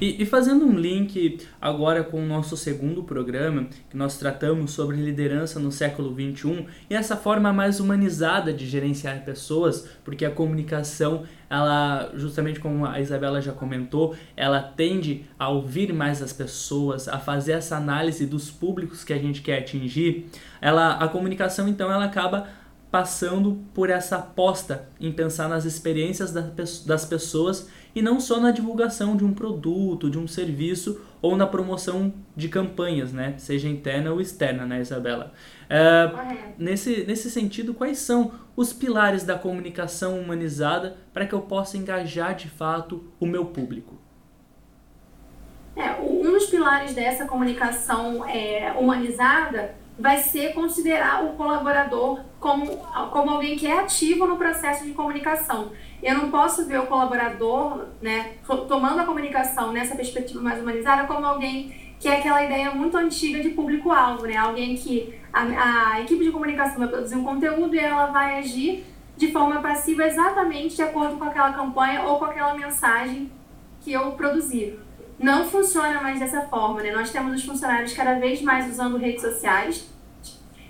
E, 0.00 0.22
e, 0.22 0.26
fazendo 0.26 0.66
um 0.66 0.74
link 0.78 1.38
agora 1.60 2.04
com 2.04 2.22
o 2.22 2.26
nosso 2.26 2.54
segundo 2.54 3.02
programa, 3.02 3.66
que 3.88 3.96
nós 3.96 4.18
tratamos 4.18 4.72
sobre 4.72 4.96
liderança 4.96 5.58
no 5.58 5.72
século 5.72 6.14
XXI, 6.14 6.66
e 6.90 6.94
essa 6.94 7.16
forma 7.16 7.50
mais 7.50 7.80
humanizada 7.80 8.52
de 8.52 8.66
gerenciar 8.66 9.24
pessoas, 9.24 9.88
porque 10.04 10.26
a 10.26 10.30
comunicação, 10.30 11.24
ela, 11.48 12.10
justamente 12.14 12.60
como 12.60 12.84
a 12.84 13.00
Isabela 13.00 13.40
já 13.40 13.52
comentou, 13.52 14.14
ela 14.36 14.60
tende 14.60 15.24
a 15.38 15.48
ouvir 15.48 15.94
mais 15.94 16.20
as 16.20 16.32
pessoas, 16.32 17.08
a 17.08 17.18
fazer 17.18 17.52
essa 17.52 17.76
análise 17.76 18.26
dos 18.26 18.50
públicos 18.50 19.02
que 19.02 19.14
a 19.14 19.18
gente 19.18 19.40
quer 19.40 19.60
atingir. 19.60 20.26
Ela, 20.60 20.96
a 20.98 21.08
comunicação, 21.08 21.66
então, 21.66 21.90
ela 21.90 22.04
acaba 22.04 22.46
passando 22.90 23.58
por 23.74 23.90
essa 23.90 24.16
aposta 24.16 24.88
em 25.00 25.12
pensar 25.12 25.48
nas 25.48 25.64
experiências 25.64 26.32
das 26.32 27.04
pessoas 27.04 27.68
e 27.94 28.02
não 28.02 28.20
só 28.20 28.38
na 28.38 28.50
divulgação 28.50 29.16
de 29.16 29.24
um 29.24 29.32
produto, 29.32 30.10
de 30.10 30.18
um 30.18 30.28
serviço 30.28 31.00
ou 31.20 31.36
na 31.36 31.46
promoção 31.46 32.12
de 32.36 32.48
campanhas, 32.48 33.12
né? 33.12 33.34
Seja 33.38 33.68
interna 33.68 34.12
ou 34.12 34.20
externa, 34.20 34.66
né, 34.66 34.80
Isabela? 34.80 35.32
É, 35.68 36.54
nesse, 36.58 37.04
nesse 37.06 37.30
sentido, 37.30 37.74
quais 37.74 37.98
são 37.98 38.32
os 38.54 38.72
pilares 38.72 39.24
da 39.24 39.36
comunicação 39.36 40.20
humanizada 40.20 40.96
para 41.12 41.26
que 41.26 41.34
eu 41.34 41.40
possa 41.40 41.76
engajar 41.76 42.34
de 42.34 42.48
fato 42.48 43.04
o 43.18 43.26
meu 43.26 43.46
público? 43.46 43.94
É, 45.74 45.92
um 46.00 46.22
dos 46.22 46.46
pilares 46.46 46.94
dessa 46.94 47.26
comunicação 47.26 48.26
é, 48.28 48.72
humanizada 48.78 49.74
vai 49.98 50.18
ser 50.18 50.52
considerar 50.52 51.24
o 51.24 51.30
colaborador 51.34 52.20
como, 52.38 52.66
como 53.10 53.30
alguém 53.30 53.56
que 53.56 53.66
é 53.66 53.78
ativo 53.78 54.26
no 54.26 54.36
processo 54.36 54.84
de 54.84 54.92
comunicação. 54.92 55.72
Eu 56.02 56.18
não 56.18 56.30
posso 56.30 56.66
ver 56.66 56.78
o 56.80 56.86
colaborador, 56.86 57.86
né, 58.02 58.34
tomando 58.68 59.00
a 59.00 59.04
comunicação 59.04 59.72
nessa 59.72 59.96
perspectiva 59.96 60.40
mais 60.40 60.60
humanizada, 60.60 61.06
como 61.06 61.24
alguém 61.24 61.74
que 61.98 62.08
é 62.08 62.18
aquela 62.18 62.44
ideia 62.44 62.70
muito 62.72 62.96
antiga 62.96 63.40
de 63.40 63.50
público-alvo, 63.50 64.26
né? 64.26 64.36
Alguém 64.36 64.76
que 64.76 65.14
a, 65.32 65.94
a 65.94 66.00
equipe 66.02 66.24
de 66.24 66.30
comunicação 66.30 66.78
vai 66.78 66.88
produzir 66.88 67.16
um 67.16 67.24
conteúdo 67.24 67.74
e 67.74 67.78
ela 67.78 68.06
vai 68.06 68.38
agir 68.38 68.84
de 69.16 69.32
forma 69.32 69.62
passiva 69.62 70.04
exatamente 70.04 70.76
de 70.76 70.82
acordo 70.82 71.16
com 71.16 71.24
aquela 71.24 71.52
campanha 71.52 72.02
ou 72.02 72.18
com 72.18 72.26
aquela 72.26 72.54
mensagem 72.54 73.32
que 73.80 73.92
eu 73.92 74.12
produzi. 74.12 74.78
Não 75.18 75.48
funciona 75.48 76.00
mais 76.00 76.18
dessa 76.18 76.42
forma, 76.42 76.82
né? 76.82 76.92
Nós 76.92 77.10
temos 77.10 77.34
os 77.34 77.44
funcionários 77.44 77.92
cada 77.92 78.14
vez 78.14 78.42
mais 78.42 78.70
usando 78.70 78.98
redes 78.98 79.22
sociais. 79.22 79.88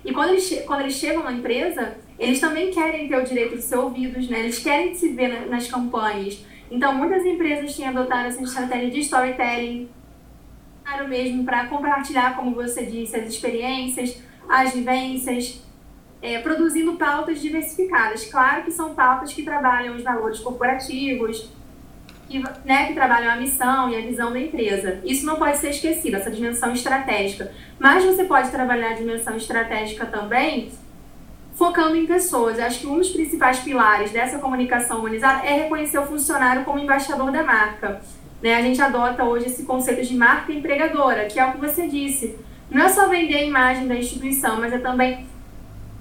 E 0.05 0.13
quando 0.13 0.29
eles, 0.29 0.63
quando 0.65 0.81
eles 0.81 0.93
chegam 0.93 1.23
na 1.23 1.33
empresa, 1.33 1.97
eles 2.17 2.39
também 2.39 2.71
querem 2.71 3.07
ter 3.07 3.17
o 3.17 3.23
direito 3.23 3.55
de 3.55 3.61
ser 3.61 3.77
ouvidos, 3.77 4.29
né? 4.29 4.39
Eles 4.39 4.59
querem 4.59 4.95
se 4.95 5.09
ver 5.09 5.47
nas 5.49 5.67
campanhas. 5.67 6.45
Então, 6.71 6.95
muitas 6.95 7.25
empresas 7.25 7.75
têm 7.75 7.87
adotado 7.87 8.27
essa 8.27 8.41
estratégia 8.41 8.89
de 8.89 8.99
storytelling, 9.01 9.89
claro 10.83 11.07
mesmo, 11.07 11.43
para 11.43 11.67
compartilhar, 11.67 12.35
como 12.35 12.55
você 12.55 12.85
disse, 12.85 13.15
as 13.15 13.27
experiências, 13.27 14.21
as 14.47 14.73
vivências, 14.73 15.61
é, 16.21 16.39
produzindo 16.39 16.93
pautas 16.93 17.41
diversificadas. 17.41 18.25
Claro 18.25 18.63
que 18.63 18.71
são 18.71 18.95
pautas 18.95 19.33
que 19.33 19.43
trabalham 19.43 19.95
os 19.95 20.03
valores 20.03 20.39
corporativos, 20.39 21.49
que, 22.27 22.43
né, 22.65 22.87
que 22.87 22.93
trabalham 22.93 23.31
a 23.31 23.35
missão 23.35 23.89
e 23.89 23.95
a 23.95 24.01
visão 24.01 24.31
da 24.31 24.39
empresa. 24.39 24.99
Isso 25.03 25.25
não 25.25 25.35
pode 25.35 25.57
ser 25.57 25.69
esquecido, 25.69 26.15
essa 26.15 26.29
dimensão 26.31 26.73
estratégica. 26.73 27.51
Mas 27.79 28.03
você 28.03 28.25
pode 28.25 28.49
trabalhar 28.49 28.91
a 28.91 28.93
dimensão 28.93 29.35
estratégica 29.37 30.05
também 30.05 30.71
focando 31.55 31.95
em 31.95 32.05
pessoas. 32.05 32.59
Eu 32.59 32.65
acho 32.65 32.81
que 32.81 32.87
um 32.87 32.97
dos 32.97 33.09
principais 33.09 33.59
pilares 33.59 34.11
dessa 34.11 34.37
comunicação 34.37 34.99
humanizada 34.99 35.45
é 35.45 35.63
reconhecer 35.63 35.97
o 35.97 36.05
funcionário 36.05 36.63
como 36.63 36.79
embaixador 36.79 37.31
da 37.31 37.43
marca. 37.43 38.01
Né? 38.41 38.55
A 38.55 38.61
gente 38.61 38.79
adota 38.81 39.23
hoje 39.23 39.47
esse 39.47 39.63
conceito 39.63 40.05
de 40.05 40.15
marca 40.15 40.53
empregadora, 40.53 41.25
que 41.25 41.39
é 41.39 41.45
o 41.45 41.53
que 41.53 41.57
você 41.57 41.87
disse. 41.87 42.37
Não 42.69 42.83
é 42.83 42.89
só 42.89 43.07
vender 43.07 43.37
a 43.37 43.43
imagem 43.43 43.87
da 43.87 43.95
instituição, 43.95 44.59
mas 44.59 44.71
é 44.71 44.77
também 44.77 45.25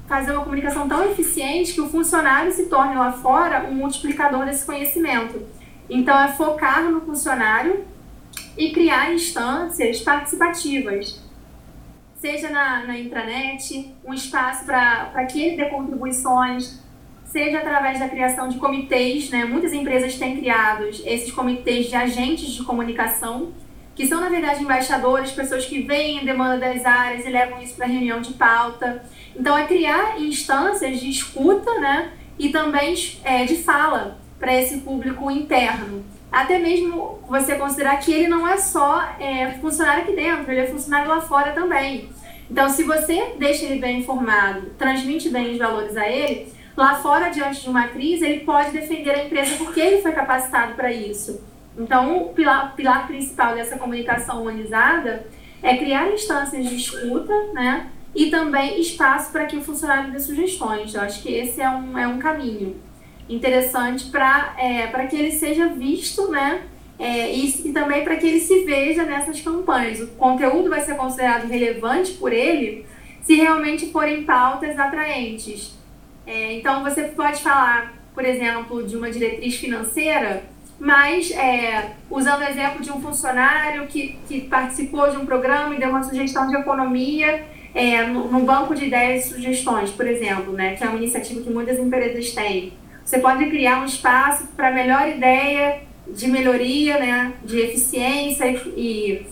fazer 0.07 0.33
uma 0.33 0.45
comunicação 0.45 0.89
tão 0.89 1.05
eficiente 1.11 1.73
que 1.73 1.81
o 1.81 1.89
funcionário 1.89 2.53
se 2.53 2.67
torne 2.67 2.95
lá 2.95 3.13
fora 3.13 3.67
um 3.69 3.75
multiplicador 3.75 4.45
desse 4.45 4.65
conhecimento. 4.65 5.43
Então, 5.89 6.19
é 6.19 6.29
focar 6.29 6.83
no 6.85 7.01
funcionário 7.01 7.85
e 8.57 8.71
criar 8.73 9.13
instâncias 9.13 10.01
participativas, 10.01 11.23
seja 12.17 12.51
na, 12.51 12.85
na 12.85 12.99
intranet, 12.99 13.95
um 14.05 14.13
espaço 14.13 14.65
para 14.65 15.27
que 15.27 15.41
ele 15.41 15.57
dê 15.57 15.67
contribuições, 15.67 16.81
seja 17.25 17.59
através 17.59 17.99
da 17.99 18.09
criação 18.09 18.49
de 18.49 18.59
comitês, 18.59 19.31
né? 19.31 19.45
Muitas 19.45 19.73
empresas 19.73 20.17
têm 20.17 20.37
criado 20.37 20.85
esses 20.85 21.31
comitês 21.31 21.87
de 21.87 21.95
agentes 21.95 22.49
de 22.49 22.65
comunicação, 22.65 23.53
que 23.95 24.07
são, 24.07 24.21
na 24.21 24.29
verdade, 24.29 24.63
embaixadores, 24.63 25.31
pessoas 25.33 25.65
que 25.67 25.83
veem 25.83 26.21
a 26.21 26.25
demanda 26.25 26.59
das 26.59 26.85
áreas 26.85 27.25
e 27.25 27.31
levam 27.31 27.63
isso 27.63 27.75
para 27.77 27.87
reunião 27.87 28.21
de 28.21 28.35
pauta. 28.35 29.05
Então, 29.35 29.57
é 29.57 29.67
criar 29.67 30.21
instâncias 30.21 30.99
de 31.01 31.11
escuta, 31.11 31.79
né? 31.79 32.13
E 32.39 32.51
também 32.51 32.95
é, 33.25 33.45
de 33.45 33.57
fala 33.57 34.19
para 34.39 34.55
esse 34.55 34.79
público 34.79 35.31
interno. 35.31 36.05
Até 36.31 36.59
mesmo 36.59 37.19
você 37.29 37.55
considerar 37.55 37.97
que 37.99 38.13
ele 38.13 38.29
não 38.29 38.47
é 38.47 38.57
só 38.57 39.03
é, 39.19 39.53
funcionário 39.61 40.03
aqui 40.03 40.13
dentro, 40.13 40.51
ele 40.51 40.61
é 40.61 40.67
funcionário 40.67 41.09
lá 41.09 41.21
fora 41.21 41.53
também. 41.53 42.11
Então, 42.51 42.69
se 42.69 42.85
você 42.85 43.35
deixa 43.39 43.65
ele 43.65 43.81
bem 43.81 44.01
informado, 44.01 44.71
transmite 44.79 45.29
bem 45.31 45.53
os 45.53 45.59
valores 45.59 45.97
a 45.97 46.09
ele, 46.09 46.53
lá 46.77 46.95
fora, 46.97 47.31
diante 47.31 47.63
de 47.63 47.69
uma 47.69 47.89
crise, 47.89 48.25
ele 48.25 48.41
pode 48.41 48.71
defender 48.71 49.11
a 49.11 49.25
empresa 49.25 49.57
porque 49.57 49.81
ele 49.81 50.03
foi 50.03 50.13
capacitado 50.13 50.75
para 50.75 50.93
isso. 50.93 51.43
Então, 51.77 52.23
o 52.23 52.29
pilar, 52.35 52.75
pilar 52.75 53.07
principal 53.07 53.55
dessa 53.55 53.79
comunicação 53.79 54.43
humanizada 54.43 55.27
é 55.63 55.77
criar 55.77 56.13
instâncias 56.13 56.69
de 56.69 56.77
escuta, 56.77 57.33
né? 57.53 57.91
E 58.15 58.31
também 58.31 58.81
espaço 58.81 59.31
para 59.31 59.45
que 59.47 59.57
o 59.57 59.63
funcionário 59.63 60.11
dê 60.11 60.19
sugestões. 60.19 60.95
Eu 60.95 61.03
acho 61.03 61.23
que 61.23 61.33
esse 61.33 61.61
é 61.61 61.69
um, 61.69 61.99
é 61.99 62.07
um 62.07 62.19
caminho 62.19 62.77
interessante 63.29 64.11
para 64.11 64.55
é, 64.59 64.87
que 65.07 65.17
ele 65.17 65.33
seja 65.33 65.69
visto, 65.69 66.31
né? 66.31 66.63
É, 66.99 67.31
e, 67.31 67.69
e, 67.69 67.73
também 67.73 68.05
para 68.05 68.17
que 68.17 68.27
ele 68.27 68.41
se 68.41 68.65
veja 68.65 69.05
nessas 69.05 69.41
campanhas. 69.41 70.01
O 70.01 70.07
conteúdo 70.09 70.71
vai 70.71 70.81
ser 70.81 70.97
considerado 70.97 71.47
relevante 71.47 72.13
por 72.13 72.33
ele 72.33 72.87
se 73.23 73.35
realmente 73.35 73.91
forem 73.91 74.23
pautas 74.23 74.79
atraentes. 74.79 75.75
É, 76.27 76.55
então, 76.55 76.83
você 76.83 77.05
pode 77.05 77.43
falar, 77.43 77.93
por 78.15 78.25
exemplo, 78.25 78.83
de 78.85 78.97
uma 78.97 79.11
diretriz 79.11 79.57
financeira, 79.57 80.45
mas 80.79 81.31
é, 81.33 81.93
usando 82.11 82.41
o 82.41 82.45
exemplo 82.45 82.83
de 82.83 82.91
um 82.91 83.01
funcionário 83.01 83.87
que, 83.87 84.19
que 84.29 84.43
participou 84.43 85.11
de 85.11 85.17
um 85.17 85.27
programa 85.27 85.75
e 85.75 85.79
deu 85.79 85.91
uma 85.91 86.03
sugestão 86.03 86.47
de 86.49 86.57
economia 86.57 87.45
é, 87.75 88.05
no, 88.05 88.31
no 88.31 88.41
banco 88.41 88.75
de 88.75 88.87
ideias 88.87 89.27
e 89.27 89.35
sugestões, 89.35 89.91
por 89.91 90.07
exemplo, 90.07 90.53
né, 90.53 90.75
que 90.75 90.85
é 90.85 90.89
uma 90.89 90.97
iniciativa 90.97 91.43
que 91.43 91.51
muitas 91.51 91.79
empresas 91.79 92.33
têm. 92.33 92.73
Você 93.07 93.21
pode 93.21 93.49
criar 93.49 93.83
um 93.83 93.85
espaço 93.85 94.49
para 94.57 94.73
melhor 94.73 95.09
ideia 95.09 95.83
de 96.09 96.27
melhoria, 96.27 96.99
né, 96.99 97.35
de 97.45 97.61
eficiência 97.61 98.51
e, 98.77 99.25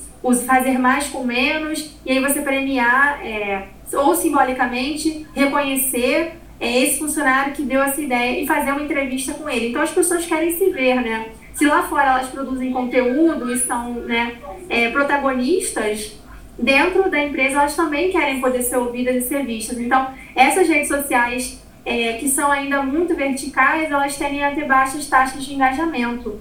fazer 0.46 0.78
mais 0.78 1.08
com 1.08 1.24
menos, 1.24 1.90
e 2.06 2.12
aí 2.12 2.20
você 2.20 2.40
premiar 2.40 3.20
é, 3.26 3.66
ou 3.92 4.14
simbolicamente 4.14 5.26
reconhecer 5.34 6.34
é, 6.60 6.82
esse 6.82 7.00
funcionário 7.00 7.52
que 7.52 7.62
deu 7.62 7.82
essa 7.82 8.00
ideia 8.00 8.40
e 8.40 8.46
fazer 8.46 8.70
uma 8.70 8.82
entrevista 8.82 9.34
com 9.34 9.50
ele. 9.50 9.70
Então 9.70 9.82
as 9.82 9.90
pessoas 9.90 10.24
querem 10.24 10.56
se 10.56 10.70
ver, 10.70 11.02
né? 11.02 11.26
Se 11.52 11.66
lá 11.66 11.82
fora 11.82 12.12
elas 12.12 12.28
produzem 12.28 12.72
conteúdo 12.72 13.52
e 13.52 13.58
são 13.58 13.94
né, 13.94 14.36
é, 14.68 14.88
protagonistas, 14.90 16.16
dentro 16.58 17.10
da 17.10 17.22
empresa 17.22 17.58
elas 17.58 17.74
também 17.74 18.10
querem 18.10 18.40
poder 18.40 18.62
ser 18.62 18.76
ouvidas 18.76 19.16
e 19.16 19.20
ser 19.20 19.44
vistas. 19.44 19.78
Então 19.78 20.14
essas 20.34 20.68
redes 20.68 20.88
sociais 20.88 21.63
é, 21.84 22.14
que 22.14 22.28
são 22.28 22.50
ainda 22.50 22.82
muito 22.82 23.14
verticais, 23.14 23.90
elas 23.90 24.16
tendem 24.16 24.44
a 24.44 24.54
ter 24.54 24.66
baixas 24.66 25.06
taxas 25.06 25.44
de 25.44 25.54
engajamento. 25.54 26.40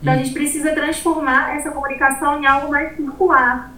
Então, 0.00 0.12
a 0.12 0.16
gente 0.16 0.32
precisa 0.32 0.72
transformar 0.72 1.56
essa 1.56 1.70
comunicação 1.70 2.40
em 2.40 2.46
algo 2.46 2.70
mais 2.70 2.94
circular, 2.96 3.72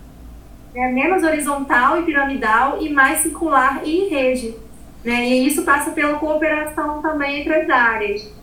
né? 0.74 0.90
menos 0.90 1.22
horizontal 1.22 2.00
e 2.00 2.04
piramidal 2.04 2.78
e 2.80 2.88
mais 2.88 3.20
circular 3.20 3.82
e 3.84 4.00
em 4.00 4.08
rede. 4.08 4.54
Né? 5.04 5.28
E 5.28 5.46
isso 5.46 5.62
passa 5.62 5.90
pela 5.90 6.18
cooperação 6.18 7.02
também 7.02 7.40
entre 7.40 7.54
as 7.54 7.68
áreas, 7.68 8.34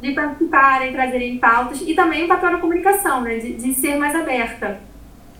de 0.00 0.12
participarem, 0.12 0.92
trazerem 0.92 1.38
pautas 1.38 1.80
e 1.86 1.94
também 1.94 2.24
o 2.24 2.28
papel 2.28 2.50
da 2.50 2.58
comunicação, 2.58 3.20
né? 3.22 3.38
de, 3.38 3.54
de 3.54 3.72
ser 3.72 3.96
mais 3.96 4.14
aberta 4.14 4.80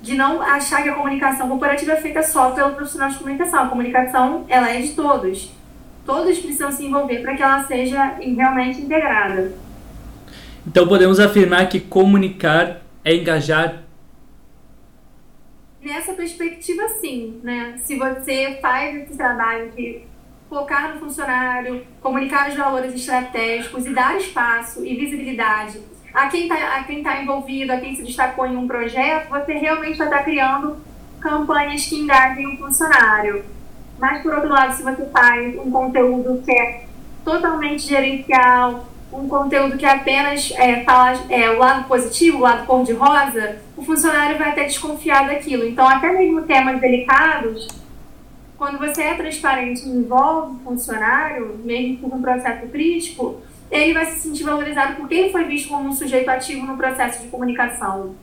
de 0.01 0.17
não 0.17 0.43
achar 0.43 0.83
que 0.83 0.89
a 0.89 0.95
comunicação 0.95 1.49
corporativa 1.49 1.93
é 1.93 1.97
feita 1.97 2.25
só 2.25 2.51
pelo 2.51 2.75
profissional 2.75 3.09
de 3.09 3.19
comunicação. 3.19 3.63
A 3.63 3.69
comunicação, 3.69 4.45
ela 4.49 4.69
é 4.69 4.81
de 4.81 4.95
todos 4.95 5.53
todos 6.05 6.39
precisam 6.39 6.71
se 6.73 6.85
envolver 6.85 7.23
para 7.23 7.37
que 7.37 7.43
ela 7.43 7.65
seja 7.65 8.19
realmente 8.21 8.81
integrada. 8.81 9.53
Então 10.67 10.87
podemos 10.87 11.19
afirmar 11.19 11.69
que 11.69 11.81
comunicar 11.81 12.83
é 13.05 13.15
engajar? 13.15 13.83
Nessa 15.81 16.13
perspectiva, 16.13 16.89
sim. 17.01 17.41
Né? 17.43 17.75
Se 17.83 17.97
você 17.97 18.59
faz 18.63 19.03
esse 19.03 19.17
trabalho 19.17 19.73
de 19.73 20.03
focar 20.49 20.95
no 20.95 21.01
funcionário, 21.01 21.85
comunicar 22.01 22.51
os 22.51 22.57
valores 22.57 22.95
estratégicos 22.95 23.87
e 23.87 23.91
dar 23.93 24.17
espaço 24.17 24.85
e 24.85 24.95
visibilidade 24.95 25.81
a 26.13 26.29
quem 26.29 26.43
está 26.43 26.85
tá 27.03 27.23
envolvido, 27.23 27.73
a 27.73 27.81
quem 27.81 27.97
se 27.97 28.03
destacou 28.03 28.47
em 28.47 28.57
um 28.57 28.67
projeto, 28.67 29.31
você 29.31 29.55
realmente 29.55 29.97
vai 29.97 30.07
estar 30.07 30.19
tá 30.19 30.25
criando 30.25 30.77
campanhas 31.21 31.87
que 31.87 31.97
engajem 31.97 32.55
o 32.55 32.59
funcionário. 32.59 33.45
Mas, 34.03 34.21
por 34.21 34.35
outro 34.35 34.49
lado, 34.49 34.75
se 34.75 34.83
você 34.83 35.07
faz 35.11 35.57
um 35.59 35.71
conteúdo 35.71 36.43
que 36.45 36.51
é 36.51 36.87
totalmente 37.25 37.87
gerencial, 37.87 38.85
um 39.13 39.29
conteúdo 39.29 39.79
que 39.79 39.87
apenas 39.87 40.53
é, 40.57 40.83
fala 40.83 41.13
é, 41.29 41.51
o 41.51 41.59
lado 41.61 41.87
positivo, 41.87 42.39
o 42.39 42.41
lado 42.41 42.67
cor-de-rosa, 42.67 43.59
o 43.77 43.85
funcionário 43.85 44.37
vai 44.37 44.49
até 44.51 44.65
desconfiar 44.65 45.29
daquilo. 45.29 45.65
Então, 45.65 45.87
até 45.87 46.11
mesmo 46.11 46.43
temas 46.43 46.81
delicados, 46.81 47.69
quando 48.59 48.77
você 48.77 49.03
é 49.03 49.15
transparente 49.15 49.87
e 49.87 49.91
envolve 49.91 50.57
o 50.57 50.65
funcionário, 50.65 51.61
mesmo 51.63 51.99
por 51.99 52.13
um 52.13 52.21
processo 52.21 52.67
crítico, 52.67 53.41
ele 53.71 53.95
vai 53.95 54.07
se 54.07 54.19
sentir 54.19 54.43
valorizado 54.43 54.97
porque 54.97 55.15
ele 55.15 55.31
foi 55.31 55.45
visto 55.45 55.69
como 55.69 55.89
um 55.89 55.93
sujeito 55.93 56.29
ativo 56.29 56.67
no 56.67 56.77
processo 56.77 57.23
de 57.23 57.29
comunicação. 57.29 58.17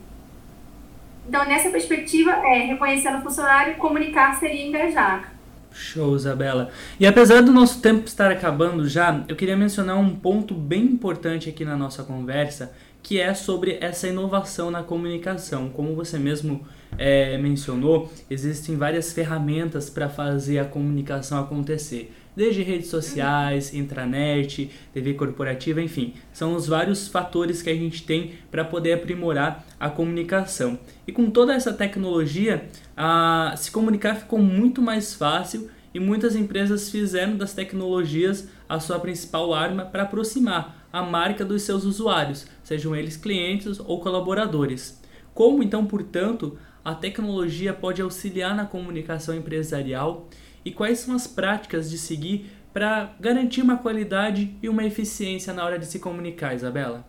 Então, 1.26 1.42
nessa 1.46 1.70
perspectiva, 1.70 2.32
é 2.32 2.66
reconhecendo 2.66 3.16
o 3.16 3.22
funcionário, 3.22 3.76
comunicar 3.76 4.38
seria 4.38 4.66
engajar. 4.66 5.39
Show, 5.72 6.16
Isabela. 6.16 6.70
E 6.98 7.06
apesar 7.06 7.42
do 7.42 7.52
nosso 7.52 7.80
tempo 7.80 8.06
estar 8.06 8.30
acabando 8.30 8.88
já, 8.88 9.24
eu 9.28 9.36
queria 9.36 9.56
mencionar 9.56 9.96
um 9.96 10.14
ponto 10.14 10.54
bem 10.54 10.82
importante 10.82 11.48
aqui 11.48 11.64
na 11.64 11.76
nossa 11.76 12.02
conversa, 12.02 12.72
que 13.02 13.20
é 13.20 13.32
sobre 13.34 13.78
essa 13.80 14.08
inovação 14.08 14.70
na 14.70 14.82
comunicação. 14.82 15.68
Como 15.70 15.94
você 15.94 16.18
mesmo 16.18 16.66
é, 16.98 17.38
mencionou, 17.38 18.12
existem 18.28 18.76
várias 18.76 19.12
ferramentas 19.12 19.88
para 19.88 20.08
fazer 20.08 20.58
a 20.58 20.64
comunicação 20.64 21.40
acontecer. 21.40 22.12
Desde 22.40 22.62
redes 22.62 22.88
sociais, 22.88 23.74
intranet, 23.74 24.70
TV 24.94 25.12
corporativa, 25.12 25.78
enfim, 25.82 26.14
são 26.32 26.54
os 26.54 26.66
vários 26.66 27.06
fatores 27.06 27.60
que 27.60 27.68
a 27.68 27.74
gente 27.74 28.02
tem 28.02 28.32
para 28.50 28.64
poder 28.64 28.94
aprimorar 28.94 29.62
a 29.78 29.90
comunicação. 29.90 30.78
E 31.06 31.12
com 31.12 31.30
toda 31.30 31.52
essa 31.52 31.70
tecnologia, 31.70 32.66
a, 32.96 33.52
se 33.58 33.70
comunicar 33.70 34.14
ficou 34.14 34.38
muito 34.38 34.80
mais 34.80 35.12
fácil 35.12 35.68
e 35.92 36.00
muitas 36.00 36.34
empresas 36.34 36.90
fizeram 36.90 37.36
das 37.36 37.52
tecnologias 37.52 38.48
a 38.66 38.80
sua 38.80 38.98
principal 38.98 39.52
arma 39.52 39.84
para 39.84 40.04
aproximar 40.04 40.88
a 40.90 41.02
marca 41.02 41.44
dos 41.44 41.60
seus 41.60 41.84
usuários, 41.84 42.46
sejam 42.64 42.96
eles 42.96 43.18
clientes 43.18 43.78
ou 43.78 44.00
colaboradores. 44.00 44.98
Como 45.34 45.62
então, 45.62 45.84
portanto, 45.84 46.56
a 46.82 46.94
tecnologia 46.94 47.74
pode 47.74 48.00
auxiliar 48.00 48.56
na 48.56 48.64
comunicação 48.64 49.34
empresarial 49.34 50.26
e 50.64 50.70
quais 50.70 50.98
são 51.00 51.14
as 51.14 51.26
práticas 51.26 51.90
de 51.90 51.98
seguir 51.98 52.50
para 52.72 53.14
garantir 53.18 53.62
uma 53.62 53.76
qualidade 53.76 54.54
e 54.62 54.68
uma 54.68 54.84
eficiência 54.84 55.52
na 55.52 55.64
hora 55.64 55.78
de 55.78 55.86
se 55.86 55.98
comunicar, 55.98 56.54
Isabela? 56.54 57.04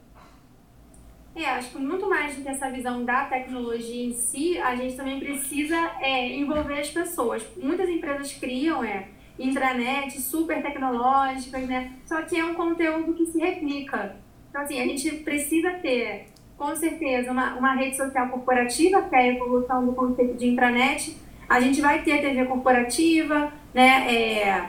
É, 1.36 1.46
acho 1.46 1.72
que 1.72 1.78
muito 1.78 2.10
mais 2.10 2.36
do 2.36 2.42
que 2.42 2.50
essa 2.50 2.70
visão 2.70 3.06
da 3.06 3.26
tecnologia 3.26 4.06
em 4.06 4.14
si, 4.14 4.58
a 4.58 4.76
gente 4.76 4.98
também 4.98 5.20
precisa 5.20 5.78
é, 6.02 6.36
envolver 6.36 6.80
as 6.80 6.90
pessoas. 6.90 7.44
Muitas 7.56 7.90
empresas 7.90 8.34
criam 8.34 8.84
é, 8.84 9.08
intranet 9.40 10.20
super 10.20 10.62
tecnológicas, 10.62 11.66
né? 11.68 11.94
Só 12.06 12.22
que 12.24 12.38
é 12.38 12.44
um 12.44 12.54
conteúdo 12.54 13.14
que 13.14 13.26
se 13.26 13.40
replica. 13.40 14.18
Então, 14.50 14.62
assim, 14.62 14.82
a 14.82 14.86
gente 14.86 15.10
precisa 15.24 15.72
ter, 15.72 16.26
com 16.58 16.76
certeza, 16.76 17.32
uma, 17.32 17.56
uma 17.56 17.74
rede 17.76 17.96
social 17.96 18.28
corporativa, 18.28 19.02
que 19.04 19.16
é 19.16 19.20
a 19.20 19.28
evolução 19.30 19.86
do 19.86 19.94
conceito 19.94 20.36
de 20.36 20.48
intranet. 20.48 21.16
A 21.52 21.60
gente 21.60 21.82
vai 21.82 22.02
ter 22.02 22.14
a 22.14 22.22
TV 22.22 22.46
corporativa, 22.46 23.52
né? 23.74 24.08
É, 24.08 24.64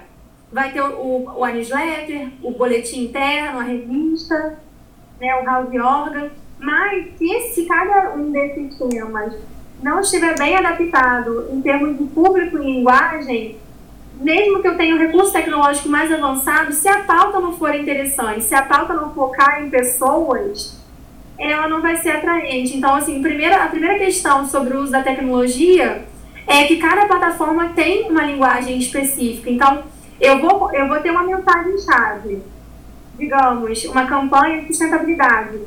vai 0.52 0.72
ter 0.72 0.82
o, 0.82 0.88
o, 0.88 1.40
o 1.40 1.46
newsletter, 1.46 2.26
o 2.42 2.50
boletim 2.50 3.04
interno, 3.04 3.60
a 3.60 3.62
revista, 3.62 4.58
né? 5.20 5.32
o 5.36 5.44
house 5.44 5.72
organ. 5.72 6.28
Mas 6.58 7.06
se 7.54 7.66
cada 7.66 8.16
um 8.16 8.32
desses 8.32 8.76
temas 8.76 9.32
não 9.80 10.00
estiver 10.00 10.36
bem 10.36 10.56
adaptado 10.56 11.50
em 11.52 11.62
termos 11.62 11.96
de 11.96 12.04
público 12.06 12.58
e 12.58 12.64
linguagem, 12.64 13.58
mesmo 14.20 14.60
que 14.60 14.66
eu 14.66 14.76
tenha 14.76 14.96
um 14.96 14.98
recurso 14.98 15.32
tecnológico 15.32 15.88
mais 15.88 16.10
avançado, 16.12 16.72
se 16.72 16.88
a 16.88 17.04
pauta 17.04 17.38
não 17.38 17.52
for 17.52 17.72
interessante, 17.76 18.42
se 18.42 18.56
a 18.56 18.62
pauta 18.62 18.92
não 18.92 19.14
focar 19.14 19.62
em 19.62 19.70
pessoas, 19.70 20.82
ela 21.38 21.68
não 21.68 21.80
vai 21.80 21.98
ser 21.98 22.10
atraente. 22.10 22.76
Então, 22.76 22.92
assim, 22.92 23.22
primeira, 23.22 23.62
a 23.62 23.68
primeira 23.68 24.00
questão 24.00 24.44
sobre 24.48 24.76
o 24.76 24.80
uso 24.80 24.90
da 24.90 25.02
tecnologia 25.04 26.10
é 26.46 26.64
que 26.64 26.76
cada 26.76 27.06
plataforma 27.06 27.70
tem 27.70 28.10
uma 28.10 28.24
linguagem 28.24 28.78
específica. 28.78 29.50
Então, 29.50 29.82
eu 30.20 30.38
vou, 30.38 30.72
eu 30.72 30.88
vou 30.88 31.00
ter 31.00 31.10
uma 31.10 31.24
mensagem-chave, 31.24 32.42
digamos, 33.18 33.84
uma 33.84 34.06
campanha 34.06 34.62
de 34.62 34.68
sustentabilidade 34.68 35.60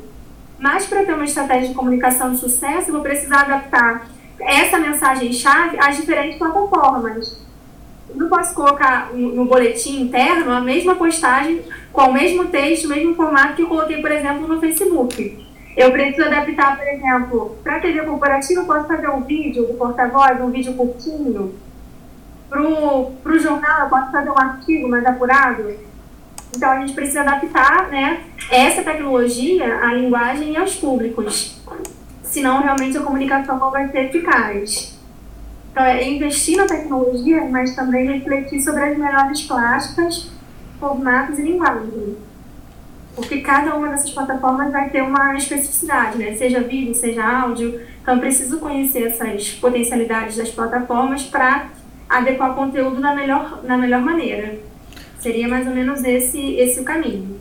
mas 0.58 0.86
para 0.86 1.04
ter 1.04 1.12
uma 1.12 1.24
estratégia 1.24 1.68
de 1.68 1.74
comunicação 1.74 2.32
de 2.32 2.38
sucesso, 2.38 2.88
eu 2.88 2.94
vou 2.94 3.02
precisar 3.02 3.42
adaptar 3.42 4.08
essa 4.40 4.78
mensagem-chave 4.78 5.78
às 5.78 5.96
diferentes 5.96 6.38
plataformas. 6.38 7.44
não 8.14 8.28
posso 8.28 8.54
colocar 8.54 9.12
no 9.12 9.44
boletim 9.44 10.00
interno 10.00 10.52
a 10.52 10.60
mesma 10.60 10.94
postagem 10.94 11.62
com 11.92 12.02
o 12.02 12.12
mesmo 12.12 12.46
texto, 12.46 12.86
o 12.86 12.88
mesmo 12.88 13.14
formato 13.14 13.54
que 13.54 13.62
eu 13.62 13.66
coloquei, 13.66 14.00
por 14.00 14.10
exemplo, 14.10 14.46
no 14.46 14.60
Facebook. 14.60 15.45
Eu 15.76 15.92
preciso 15.92 16.26
adaptar, 16.26 16.78
por 16.78 16.88
exemplo, 16.88 17.58
para 17.62 17.76
a 17.76 17.80
TV 17.80 18.00
corporativa, 18.00 18.62
eu 18.62 18.64
posso 18.64 18.86
fazer 18.86 19.10
um 19.10 19.20
vídeo 19.20 19.66
do 19.66 19.74
porta-voz, 19.74 20.40
um 20.40 20.50
vídeo 20.50 20.72
curtinho. 20.72 21.54
Para 22.48 22.62
o 22.62 23.38
jornal, 23.38 23.82
eu 23.82 23.90
posso 23.90 24.10
fazer 24.10 24.30
um 24.30 24.38
artigo 24.38 24.88
mais 24.88 25.04
apurado. 25.04 25.74
Então, 26.56 26.70
a 26.70 26.80
gente 26.80 26.94
precisa 26.94 27.20
adaptar 27.20 27.88
né, 27.88 28.24
essa 28.50 28.82
tecnologia 28.82 29.80
à 29.80 29.92
linguagem 29.92 30.52
e 30.52 30.56
aos 30.56 30.76
públicos. 30.76 31.60
Senão, 32.22 32.62
realmente, 32.62 32.96
a 32.96 33.02
comunicação 33.02 33.58
não 33.58 33.70
vai 33.70 33.86
ser 33.90 34.06
eficaz. 34.06 34.98
Então, 35.70 35.84
é 35.84 36.08
investir 36.08 36.56
na 36.56 36.66
tecnologia, 36.66 37.44
mas 37.50 37.76
também 37.76 38.10
refletir 38.10 38.62
sobre 38.62 38.82
as 38.82 38.96
melhores 38.96 39.42
plásticas, 39.42 40.30
formatos 40.80 41.38
e 41.38 41.42
linguagem. 41.42 42.16
Porque 43.16 43.40
cada 43.40 43.74
uma 43.74 43.88
dessas 43.88 44.10
plataformas 44.10 44.70
vai 44.70 44.90
ter 44.90 45.02
uma 45.02 45.34
especificidade, 45.36 46.18
né? 46.18 46.36
seja 46.36 46.60
vídeo, 46.60 46.94
seja 46.94 47.24
áudio. 47.24 47.80
Então, 48.02 48.14
eu 48.14 48.20
preciso 48.20 48.58
conhecer 48.58 49.04
essas 49.04 49.54
potencialidades 49.54 50.36
das 50.36 50.50
plataformas 50.50 51.22
para 51.22 51.70
adequar 52.08 52.52
o 52.52 52.54
conteúdo 52.54 53.00
da 53.00 53.14
melhor, 53.14 53.64
na 53.64 53.78
melhor 53.78 54.02
maneira. 54.02 54.58
Seria 55.18 55.48
mais 55.48 55.66
ou 55.66 55.74
menos 55.74 56.04
esse, 56.04 56.54
esse 56.56 56.78
o 56.78 56.84
caminho. 56.84 57.36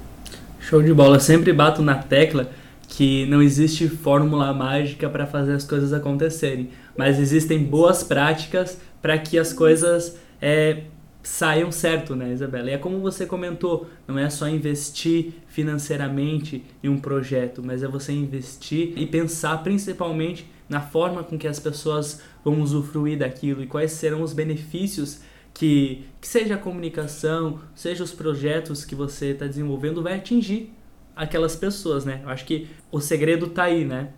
Show 0.59 0.81
de 0.81 0.93
bola. 0.93 1.19
sempre 1.19 1.53
bato 1.53 1.81
na 1.81 1.95
tecla 1.95 2.49
que 2.87 3.25
não 3.25 3.41
existe 3.41 3.89
fórmula 3.89 4.53
mágica 4.53 5.09
para 5.09 5.27
fazer 5.27 5.53
as 5.53 5.65
coisas 5.65 5.91
acontecerem, 5.91 6.69
mas 6.97 7.19
existem 7.19 7.59
boas 7.59 8.03
práticas 8.03 8.79
para 9.01 9.17
que 9.17 9.37
as 9.37 9.51
coisas 9.51 10.17
é, 10.41 10.83
saiam 11.27 11.71
certo, 11.71 12.15
né, 12.15 12.31
Isabela? 12.31 12.69
E 12.69 12.73
é 12.73 12.77
como 12.77 12.99
você 12.99 13.25
comentou, 13.25 13.89
não 14.07 14.17
é 14.17 14.29
só 14.29 14.47
investir 14.47 15.33
financeiramente 15.47 16.63
em 16.83 16.89
um 16.89 16.99
projeto, 16.99 17.61
mas 17.63 17.83
é 17.83 17.87
você 17.87 18.11
investir 18.11 18.93
e 18.95 19.05
pensar 19.05 19.63
principalmente 19.63 20.49
na 20.69 20.81
forma 20.81 21.23
com 21.23 21.37
que 21.37 21.47
as 21.47 21.59
pessoas 21.59 22.21
vão 22.43 22.61
usufruir 22.61 23.17
daquilo 23.17 23.63
e 23.63 23.67
quais 23.67 23.91
serão 23.91 24.21
os 24.21 24.33
benefícios 24.33 25.21
que, 25.53 26.05
que 26.19 26.27
seja 26.27 26.55
a 26.55 26.57
comunicação, 26.57 27.59
seja 27.73 28.03
os 28.03 28.11
projetos 28.11 28.83
que 28.83 28.93
você 28.93 29.27
está 29.27 29.47
desenvolvendo, 29.47 30.03
vai 30.03 30.15
atingir 30.15 30.71
aquelas 31.15 31.55
pessoas, 31.55 32.03
né? 32.03 32.21
Eu 32.23 32.29
acho 32.29 32.45
que 32.45 32.67
o 32.91 32.99
segredo 32.99 33.45
está 33.45 33.63
aí, 33.63 33.85
né? 33.85 34.09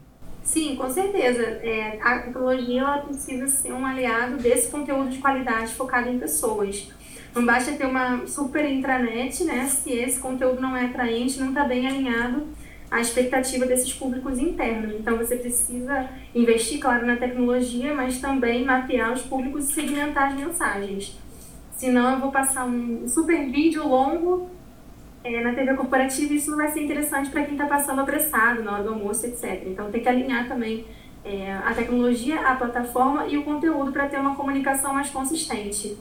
Sim, 0.48 0.78
com 0.78 0.90
certeza. 0.90 1.42
É, 1.42 2.00
a 2.02 2.20
tecnologia 2.20 2.80
ela 2.82 2.98
precisa 3.00 3.48
ser 3.48 3.74
um 3.74 3.86
aliado 3.86 4.38
desse 4.38 4.72
conteúdo 4.72 5.10
de 5.10 5.18
qualidade 5.18 5.74
focado 5.74 6.08
em 6.08 6.18
pessoas. 6.18 6.90
Não 7.38 7.46
basta 7.46 7.72
ter 7.74 7.86
uma 7.86 8.26
super 8.26 8.66
intranet, 8.66 9.44
né? 9.44 9.68
Se 9.68 9.92
esse 9.92 10.20
conteúdo 10.20 10.60
não 10.60 10.76
é 10.76 10.86
atraente, 10.86 11.40
não 11.40 11.50
está 11.50 11.66
bem 11.66 11.86
alinhado 11.86 12.48
à 12.90 13.00
expectativa 13.00 13.64
desses 13.64 13.94
públicos 13.94 14.40
internos. 14.40 14.96
Então 15.00 15.16
você 15.20 15.36
precisa 15.36 16.10
investir, 16.34 16.80
claro, 16.80 17.06
na 17.06 17.16
tecnologia, 17.16 17.94
mas 17.94 18.20
também 18.20 18.66
mapear 18.66 19.14
os 19.14 19.22
públicos 19.22 19.70
e 19.70 19.74
segmentar 19.74 20.30
as 20.30 20.34
mensagens. 20.34 21.16
Senão 21.74 22.14
eu 22.14 22.20
vou 22.20 22.32
passar 22.32 22.66
um 22.66 23.08
super 23.08 23.52
vídeo 23.52 23.88
longo 23.88 24.50
é, 25.24 25.40
na 25.44 25.54
TV 25.54 25.76
corporativa 25.76 26.34
e 26.34 26.38
isso 26.38 26.50
não 26.50 26.58
vai 26.58 26.72
ser 26.72 26.82
interessante 26.86 27.30
para 27.30 27.44
quem 27.44 27.54
está 27.54 27.68
passando 27.68 28.02
apressado 28.02 28.64
na 28.64 28.74
hora 28.74 28.84
do 28.84 28.90
almoço, 28.90 29.28
etc. 29.28 29.62
Então 29.68 29.92
tem 29.92 30.02
que 30.02 30.10
alinhar 30.10 30.48
também 30.48 30.88
é, 31.24 31.54
a 31.54 31.72
tecnologia, 31.76 32.42
a 32.42 32.56
plataforma 32.56 33.28
e 33.28 33.38
o 33.38 33.44
conteúdo 33.44 33.92
para 33.92 34.08
ter 34.08 34.18
uma 34.20 34.36
comunicação 34.36 34.92
mais 34.92 35.12
consistente. 35.12 35.96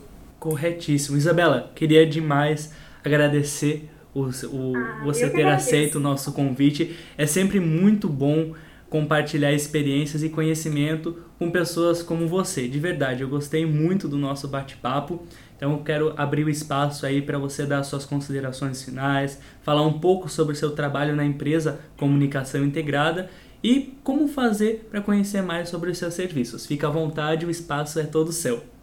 Corretíssimo. 0.46 1.16
Isabela, 1.16 1.72
queria 1.74 2.06
demais 2.06 2.72
agradecer 3.04 3.90
o, 4.14 4.20
o 4.20 4.76
ah, 4.76 5.02
você 5.04 5.28
ter 5.28 5.44
aceito 5.44 5.96
o 5.96 6.00
nosso 6.00 6.32
convite. 6.32 6.96
É 7.18 7.26
sempre 7.26 7.58
muito 7.58 8.08
bom 8.08 8.54
compartilhar 8.88 9.52
experiências 9.52 10.22
e 10.22 10.28
conhecimento 10.28 11.18
com 11.36 11.50
pessoas 11.50 12.00
como 12.00 12.28
você. 12.28 12.68
De 12.68 12.78
verdade, 12.78 13.24
eu 13.24 13.28
gostei 13.28 13.66
muito 13.66 14.06
do 14.06 14.16
nosso 14.16 14.46
bate-papo. 14.46 15.26
Então 15.56 15.72
eu 15.72 15.78
quero 15.80 16.14
abrir 16.16 16.44
o 16.44 16.48
espaço 16.48 17.04
aí 17.04 17.20
para 17.20 17.38
você 17.38 17.66
dar 17.66 17.82
suas 17.82 18.04
considerações 18.04 18.84
finais, 18.84 19.40
falar 19.62 19.82
um 19.82 19.98
pouco 19.98 20.28
sobre 20.28 20.52
o 20.52 20.56
seu 20.56 20.70
trabalho 20.70 21.16
na 21.16 21.24
empresa 21.24 21.80
Comunicação 21.96 22.64
Integrada 22.64 23.28
e 23.64 23.98
como 24.04 24.28
fazer 24.28 24.86
para 24.92 25.00
conhecer 25.00 25.42
mais 25.42 25.68
sobre 25.68 25.90
os 25.90 25.98
seus 25.98 26.14
serviços. 26.14 26.64
Fica 26.64 26.86
à 26.86 26.90
vontade, 26.90 27.44
o 27.44 27.50
espaço 27.50 27.98
é 27.98 28.04
todo 28.04 28.30
seu. 28.30 28.75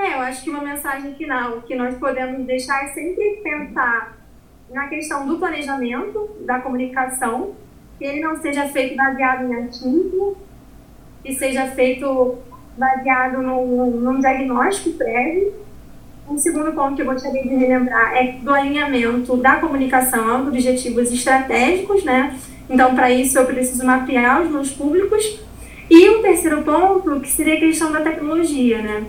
É, 0.00 0.14
eu 0.14 0.20
acho 0.20 0.42
que 0.42 0.48
uma 0.48 0.62
mensagem 0.62 1.14
final 1.14 1.60
que 1.60 1.74
nós 1.74 1.94
podemos 1.98 2.46
deixar 2.46 2.84
é 2.84 2.88
sempre 2.88 3.40
pensar 3.42 4.16
na 4.70 4.88
questão 4.88 5.26
do 5.26 5.38
planejamento 5.38 6.36
da 6.40 6.58
comunicação, 6.58 7.54
que 7.98 8.06
ele 8.06 8.20
não 8.20 8.40
seja 8.40 8.66
feito 8.68 8.96
baseado 8.96 9.44
em 9.44 9.54
achismo, 9.56 10.38
que 11.22 11.34
seja 11.34 11.66
feito 11.66 12.38
baseado 12.78 13.42
num, 13.42 13.90
num 13.90 14.20
diagnóstico 14.20 14.96
prévio 14.96 15.52
um 16.30 16.38
segundo 16.38 16.72
ponto 16.72 16.94
que 16.94 17.02
eu 17.02 17.06
gostaria 17.06 17.42
de 17.42 17.54
relembrar 17.56 18.14
é 18.16 18.38
do 18.40 18.54
alinhamento 18.54 19.36
da 19.36 19.56
comunicação 19.56 20.46
objetivos 20.46 21.12
estratégicos, 21.12 22.04
né? 22.04 22.38
Então, 22.70 22.94
para 22.94 23.10
isso, 23.10 23.36
eu 23.36 23.44
preciso 23.44 23.84
mapear 23.84 24.40
os 24.40 24.50
meus 24.50 24.70
públicos. 24.70 25.40
E 25.90 26.08
um 26.08 26.22
terceiro 26.22 26.62
ponto, 26.62 27.20
que 27.20 27.28
seria 27.28 27.54
a 27.54 27.58
questão 27.58 27.90
da 27.90 28.00
tecnologia, 28.00 28.80
né? 28.80 29.04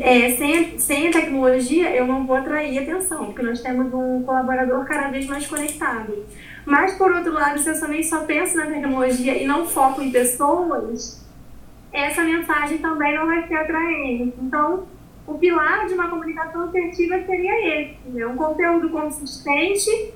É, 0.00 0.30
sem, 0.36 0.78
sem 0.78 1.08
a 1.08 1.12
tecnologia, 1.12 1.94
eu 1.94 2.06
não 2.06 2.26
vou 2.26 2.36
atrair 2.36 2.78
atenção, 2.78 3.26
porque 3.26 3.42
nós 3.42 3.60
temos 3.60 3.92
um 3.92 4.22
colaborador 4.22 4.84
cada 4.84 5.08
vez 5.08 5.26
mais 5.26 5.46
conectado. 5.46 6.24
Mas, 6.64 6.94
por 6.94 7.10
outro 7.12 7.32
lado, 7.32 7.58
se 7.58 7.68
eu 7.68 7.78
também 7.78 8.02
só 8.02 8.24
penso 8.24 8.56
na 8.56 8.66
tecnologia 8.66 9.36
e 9.36 9.46
não 9.46 9.66
foco 9.66 10.00
em 10.00 10.10
pessoas, 10.12 11.26
essa 11.92 12.22
mensagem 12.22 12.78
também 12.78 13.16
não 13.16 13.26
vai 13.26 13.46
ser 13.46 13.56
atraente. 13.56 14.34
Então, 14.40 14.86
o 15.26 15.34
pilar 15.34 15.86
de 15.86 15.94
uma 15.94 16.08
comunicação 16.08 16.62
assertiva 16.62 17.20
seria 17.26 17.80
esse, 17.80 17.98
né? 18.06 18.26
um 18.26 18.36
conteúdo 18.36 18.88
consistente, 18.90 20.14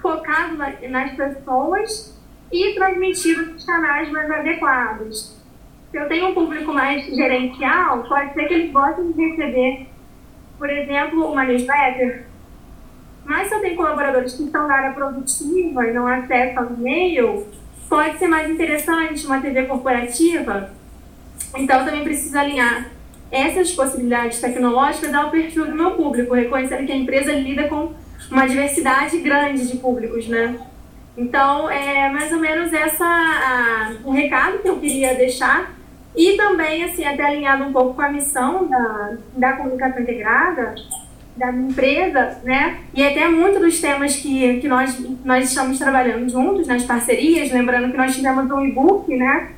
focado 0.00 0.56
nas 0.56 1.12
pessoas 1.14 2.18
e 2.52 2.74
transmitido 2.74 3.52
nos 3.52 3.64
canais 3.64 4.10
mais 4.10 4.30
adequados. 4.30 5.36
Se 5.90 5.96
eu 5.96 6.06
tenho 6.06 6.28
um 6.28 6.34
público 6.34 6.72
mais 6.72 7.06
gerencial, 7.06 8.04
pode 8.04 8.34
ser 8.34 8.46
que 8.46 8.54
eles 8.54 8.72
gostem 8.72 9.10
de 9.10 9.28
receber, 9.28 9.86
por 10.58 10.68
exemplo, 10.68 11.32
uma 11.32 11.44
newsletter. 11.44 12.26
Mas 13.24 13.48
se 13.48 13.54
eu 13.54 13.60
tenho 13.60 13.76
colaboradores 13.76 14.34
que 14.34 14.44
estão 14.44 14.66
na 14.66 14.74
área 14.74 14.92
produtiva 14.92 15.86
e 15.86 15.92
não 15.92 16.06
acessam 16.06 16.76
e-mail, 16.78 17.46
pode 17.88 18.18
ser 18.18 18.28
mais 18.28 18.50
interessante 18.50 19.26
uma 19.26 19.40
TV 19.40 19.64
corporativa. 19.64 20.70
Então, 21.56 21.84
também 21.84 22.04
preciso 22.04 22.38
alinhar 22.38 22.90
essas 23.30 23.72
possibilidades 23.72 24.40
tecnológicas 24.40 25.12
ao 25.14 25.30
perfil 25.30 25.66
do 25.66 25.74
meu 25.74 25.92
público, 25.92 26.34
reconhecendo 26.34 26.86
que 26.86 26.92
a 26.92 26.96
empresa 26.96 27.32
lida 27.32 27.68
com 27.68 27.94
uma 28.30 28.46
diversidade 28.46 29.18
grande 29.18 29.66
de 29.66 29.78
públicos, 29.78 30.28
né? 30.28 30.58
Então, 31.16 31.68
é 31.70 32.10
mais 32.10 32.30
ou 32.32 32.38
menos 32.38 32.72
essa 32.72 33.94
o 34.04 34.10
recado 34.10 34.58
que 34.58 34.68
eu 34.68 34.78
queria 34.78 35.14
deixar 35.14 35.77
e 36.16 36.36
também, 36.36 36.84
assim, 36.84 37.04
até 37.04 37.24
alinhado 37.24 37.64
um 37.64 37.72
pouco 37.72 37.94
com 37.94 38.02
a 38.02 38.08
missão 38.08 38.66
da, 38.66 39.16
da 39.36 39.52
comunicação 39.52 40.02
integrada, 40.02 40.74
da 41.38 41.52
empresa, 41.52 42.40
né? 42.42 42.80
E 42.92 43.06
até 43.06 43.28
muito 43.28 43.60
dos 43.60 43.80
temas 43.80 44.16
que, 44.16 44.58
que 44.58 44.66
nós, 44.66 44.98
nós 45.24 45.48
estamos 45.48 45.78
trabalhando 45.78 46.28
juntos 46.28 46.66
nas 46.66 46.82
parcerias, 46.82 47.52
lembrando 47.52 47.92
que 47.92 47.96
nós 47.96 48.14
tivemos 48.14 48.50
um 48.50 48.66
e-book, 48.66 49.16
né? 49.16 49.52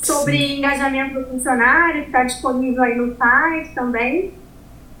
Sobre 0.00 0.38
Sim. 0.38 0.58
engajamento 0.58 1.18
do 1.18 1.26
funcionário, 1.26 2.02
que 2.02 2.06
está 2.06 2.22
disponível 2.22 2.82
aí 2.82 2.96
no 2.96 3.16
site 3.16 3.74
também. 3.74 4.32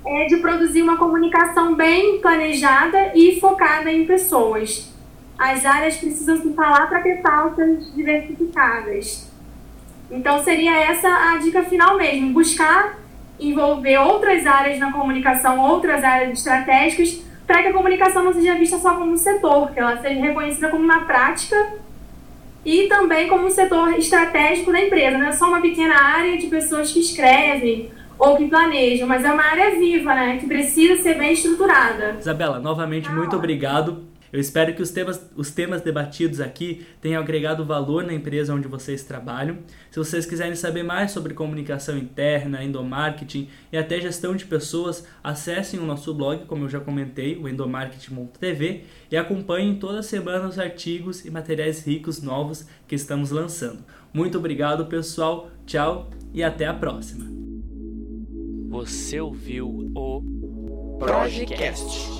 É 0.04 0.26
de 0.26 0.38
produzir 0.38 0.82
uma 0.82 0.96
comunicação 0.96 1.74
bem 1.76 2.20
planejada 2.20 3.12
e 3.14 3.38
focada 3.38 3.92
em 3.92 4.06
pessoas. 4.06 4.92
As 5.38 5.64
áreas 5.64 5.96
precisam 5.96 6.36
se 6.36 6.52
falar 6.52 6.88
para 6.88 7.00
ter 7.00 7.22
pautas 7.22 7.94
diversificadas. 7.94 9.29
Então 10.10 10.42
seria 10.42 10.76
essa 10.76 11.08
a 11.08 11.38
dica 11.38 11.62
final 11.62 11.96
mesmo, 11.96 12.32
buscar 12.32 12.98
envolver 13.38 13.96
outras 13.98 14.46
áreas 14.46 14.78
na 14.78 14.92
comunicação, 14.92 15.60
outras 15.60 16.04
áreas 16.04 16.38
estratégicas, 16.38 17.22
para 17.46 17.62
que 17.62 17.68
a 17.68 17.72
comunicação 17.72 18.22
não 18.22 18.32
seja 18.32 18.54
vista 18.54 18.78
só 18.78 18.94
como 18.94 19.12
um 19.12 19.16
setor, 19.16 19.70
que 19.72 19.80
ela 19.80 19.96
seja 19.96 20.20
reconhecida 20.20 20.68
como 20.68 20.84
uma 20.84 21.00
prática 21.00 21.56
e 22.64 22.86
também 22.88 23.28
como 23.28 23.46
um 23.46 23.50
setor 23.50 23.94
estratégico 23.94 24.70
da 24.70 24.80
empresa, 24.80 25.16
não 25.16 25.26
é 25.26 25.32
só 25.32 25.48
uma 25.48 25.60
pequena 25.60 25.94
área 25.94 26.36
de 26.36 26.46
pessoas 26.48 26.92
que 26.92 27.00
escrevem 27.00 27.90
ou 28.18 28.36
que 28.36 28.46
planejam, 28.46 29.08
mas 29.08 29.24
é 29.24 29.32
uma 29.32 29.42
área 29.42 29.70
viva, 29.78 30.14
né, 30.14 30.36
que 30.36 30.46
precisa 30.46 31.02
ser 31.02 31.14
bem 31.14 31.32
estruturada. 31.32 32.16
Isabela, 32.18 32.58
novamente, 32.58 33.08
ah. 33.08 33.12
muito 33.12 33.34
obrigado 33.34 34.04
eu 34.32 34.40
espero 34.40 34.74
que 34.74 34.82
os 34.82 34.90
temas, 34.90 35.28
os 35.34 35.50
temas 35.50 35.82
debatidos 35.82 36.40
aqui 36.40 36.86
tenham 37.00 37.20
agregado 37.20 37.64
valor 37.64 38.04
na 38.04 38.14
empresa 38.14 38.54
onde 38.54 38.68
vocês 38.68 39.02
trabalham. 39.02 39.58
Se 39.90 39.98
vocês 39.98 40.24
quiserem 40.24 40.54
saber 40.54 40.82
mais 40.82 41.10
sobre 41.10 41.34
comunicação 41.34 41.98
interna, 41.98 42.62
endomarketing 42.62 43.48
e 43.72 43.76
até 43.76 44.00
gestão 44.00 44.36
de 44.36 44.44
pessoas, 44.44 45.06
acessem 45.22 45.80
o 45.80 45.86
nosso 45.86 46.14
blog, 46.14 46.46
como 46.46 46.64
eu 46.64 46.68
já 46.68 46.80
comentei, 46.80 47.36
o 47.36 47.48
endomarketing.tv, 47.48 48.84
e 49.10 49.16
acompanhem 49.16 49.76
toda 49.76 50.02
semana 50.02 50.48
os 50.48 50.58
artigos 50.58 51.24
e 51.24 51.30
materiais 51.30 51.84
ricos 51.84 52.22
novos 52.22 52.66
que 52.86 52.94
estamos 52.94 53.30
lançando. 53.30 53.84
Muito 54.12 54.38
obrigado, 54.38 54.86
pessoal. 54.86 55.50
Tchau 55.66 56.10
e 56.32 56.42
até 56.42 56.66
a 56.66 56.74
próxima. 56.74 57.26
Você 58.68 59.20
ouviu 59.20 59.90
o 59.94 60.96
Projecast. 60.98 62.19